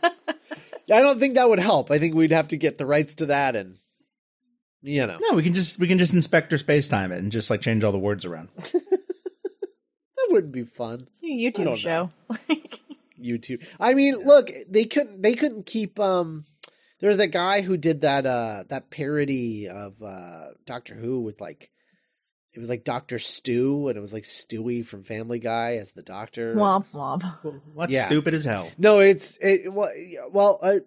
[0.92, 1.90] I don't think that would help.
[1.90, 3.78] I think we'd have to get the rights to that, and
[4.82, 7.60] you know no, we can just we can just Inspector Spacetime it and just like
[7.60, 8.48] change all the words around.
[8.56, 11.06] that wouldn't be fun.
[11.24, 12.10] YouTube show.
[13.20, 13.64] YouTube.
[13.78, 16.46] I mean, look, they couldn't they couldn't keep um
[17.00, 21.40] There was that guy who did that uh that parody of uh Doctor Who with
[21.40, 21.70] like
[22.52, 26.02] it was like Doctor Stew and it was like Stewie from Family Guy as the
[26.02, 26.54] doctor.
[26.56, 27.22] Womp womp.
[27.74, 28.06] What's Yeah.
[28.06, 28.68] stupid as hell?
[28.76, 29.90] No, it's it well,
[30.32, 30.78] well uh,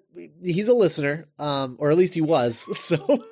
[0.43, 2.65] he's a listener um or at least he was.
[2.77, 3.23] So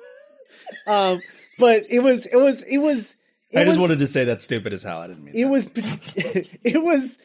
[0.86, 1.20] um
[1.58, 3.16] but it was it was it was
[3.50, 4.98] it I just was, wanted to say that's stupid as hell.
[5.00, 5.48] I didn't mean it that.
[5.50, 6.14] was
[6.64, 7.18] it was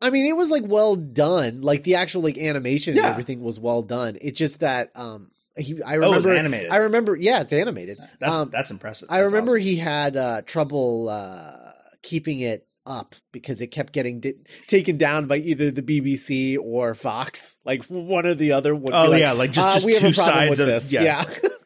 [0.00, 1.60] I mean it was like well done.
[1.62, 4.16] Like the actual like animation and everything was well done.
[4.20, 6.70] It's just that um he I Oh, remember animated.
[6.70, 7.98] I remember yeah, it's animated.
[8.20, 9.08] That's um, that's impressive.
[9.10, 9.62] I remember awesome.
[9.62, 14.34] he had uh trouble uh keeping it up because it kept getting di-
[14.68, 17.56] taken down by either the BBC or Fox.
[17.64, 20.00] Like one or the other would Oh like, yeah, like just, "Uh, just we have
[20.02, 20.92] two a problem sides with of this.
[20.92, 21.48] yeah, yeah.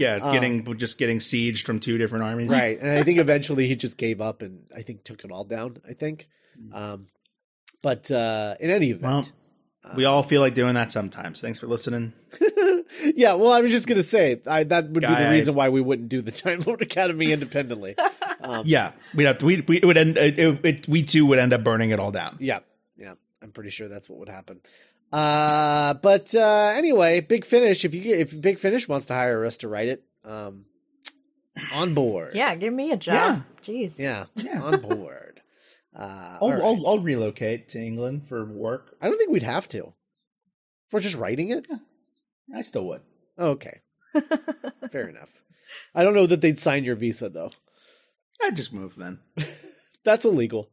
[0.00, 2.48] yeah, Um, getting just getting sieged from two different armies.
[2.50, 5.44] right and i think eventually he just gave up and i think took it all
[5.44, 6.26] down i think
[6.72, 7.06] um
[7.82, 9.02] but uh in any Hmm.
[9.04, 9.32] Well, event
[9.96, 11.40] we all feel like doing that sometimes.
[11.40, 12.12] Thanks for listening.
[13.16, 15.54] yeah well i was just gonna say I, that would be Guy, the I- reason
[15.54, 17.94] why we wouldn't do the time Lord academy independently
[18.42, 19.46] um, Yeah, we'd have to.
[19.46, 20.16] We we would end.
[20.18, 22.36] It, it, it, we too would end up burning it all down.
[22.40, 22.60] yeah
[22.96, 24.60] yeah i'm pretty sure that's what would happen
[25.12, 29.44] uh but uh anyway big finish if you get if big finish wants to hire
[29.44, 30.64] us to write it um
[31.72, 33.42] on board Yeah, give me a job.
[33.62, 33.98] Jeez.
[33.98, 34.62] yeah, Yeah.
[34.62, 35.40] on board
[35.96, 36.62] uh I'll, all right.
[36.62, 38.94] I'll I'll relocate to England for work.
[39.02, 39.78] i don't think we'd have to
[40.86, 41.66] if we're just writing it
[42.54, 43.02] I still would.
[43.38, 43.80] Okay.
[44.90, 45.28] Fair enough.
[45.94, 47.50] I don't know that they'd sign your visa though.
[48.42, 49.20] I'd just move then.
[50.04, 50.68] That's illegal.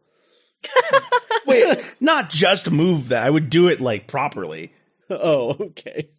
[1.65, 3.25] Wait, not just move that.
[3.25, 4.71] I would do it like properly.
[5.09, 6.09] Oh, okay.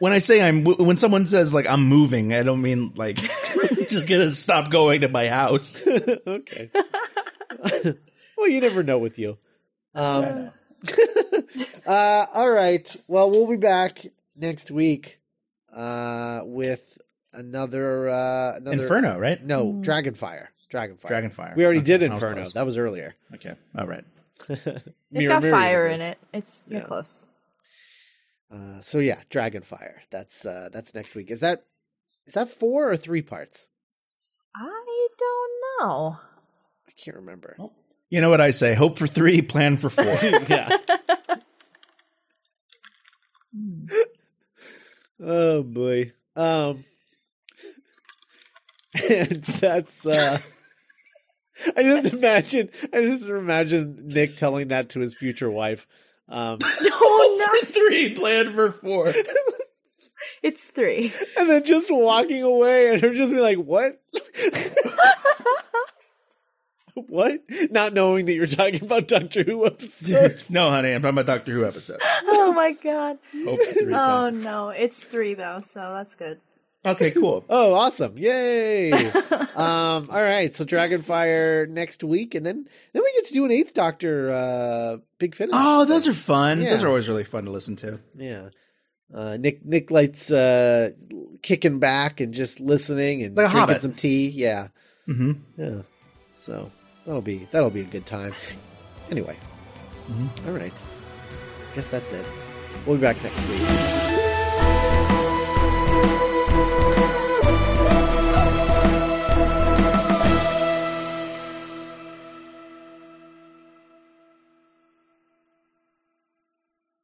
[0.00, 3.16] When I say I'm, when someone says like I'm moving, I don't mean like
[3.88, 5.86] just gonna stop going to my house.
[6.26, 6.70] okay.
[8.36, 9.38] well, you never know with you.
[9.94, 10.50] Um,
[11.86, 12.94] uh, all right.
[13.06, 14.04] Well, we'll be back
[14.36, 15.20] next week
[15.74, 16.98] uh, with
[17.32, 19.42] another uh, another Inferno, right?
[19.44, 19.84] No, Mm.
[19.84, 20.46] Dragonfire.
[20.72, 21.08] Dragonfire.
[21.08, 21.54] Dragonfire.
[21.56, 22.48] We already Okay, did that was Inferno.
[22.54, 23.14] That was earlier.
[23.34, 23.54] Okay.
[23.78, 24.04] All right.
[24.48, 26.00] It's Mirror- got Mirror fire Universe.
[26.00, 26.18] in it.
[26.32, 26.86] It's you're Yeah.
[26.86, 27.28] close.
[28.50, 29.96] Uh, so yeah, Dragonfire.
[30.10, 31.30] That's uh, that's next week.
[31.30, 31.64] Is that
[32.26, 33.68] is that four or three parts?
[34.54, 35.52] I don't
[35.88, 36.18] know.
[36.88, 37.56] I can't remember.
[38.10, 38.74] You know what I say?
[38.74, 40.04] Hope for three, plan for four.
[40.48, 40.68] yeah.
[45.24, 46.12] Oh boy.
[46.34, 46.84] Um.
[49.08, 50.38] And that's uh.
[51.76, 52.70] I just imagine.
[52.92, 55.86] I just imagine Nick telling that to his future wife.
[56.28, 59.12] Um, oh for three, plan for four.
[60.42, 61.12] it's three.
[61.36, 64.00] and then just walking away, and her just be like, "What?
[66.94, 67.40] what?"
[67.70, 70.50] Not knowing that you're talking about Doctor Who episodes.
[70.50, 72.00] no, honey, I'm talking about Doctor Who episode.
[72.24, 73.18] Oh my god.
[73.44, 73.94] Hope for three.
[73.94, 76.40] Oh no, it's three though, so that's good.
[76.84, 77.44] Okay, cool.
[77.48, 78.18] Oh, awesome!
[78.18, 78.90] Yay!
[78.92, 83.50] um, all right, so Dragonfire next week, and then then we get to do an
[83.52, 85.54] Eighth Doctor uh, big finish.
[85.56, 86.60] Oh, those are fun.
[86.60, 86.70] Yeah.
[86.70, 88.00] Those are always really fun to listen to.
[88.16, 88.48] yeah.
[89.14, 90.90] Uh, Nick Nick likes uh,
[91.42, 93.82] kicking back and just listening and Like drinking hobbit.
[93.82, 94.28] some tea.
[94.28, 94.68] Yeah,
[95.06, 95.32] Mm-hmm.
[95.62, 95.82] yeah.
[96.34, 96.72] So
[97.04, 98.32] that'll be that'll be a good time.
[99.10, 99.36] Anyway,
[100.10, 100.46] Mhm.
[100.48, 100.72] all right.
[101.74, 102.24] Guess that's it.
[102.86, 103.68] We'll be back next week.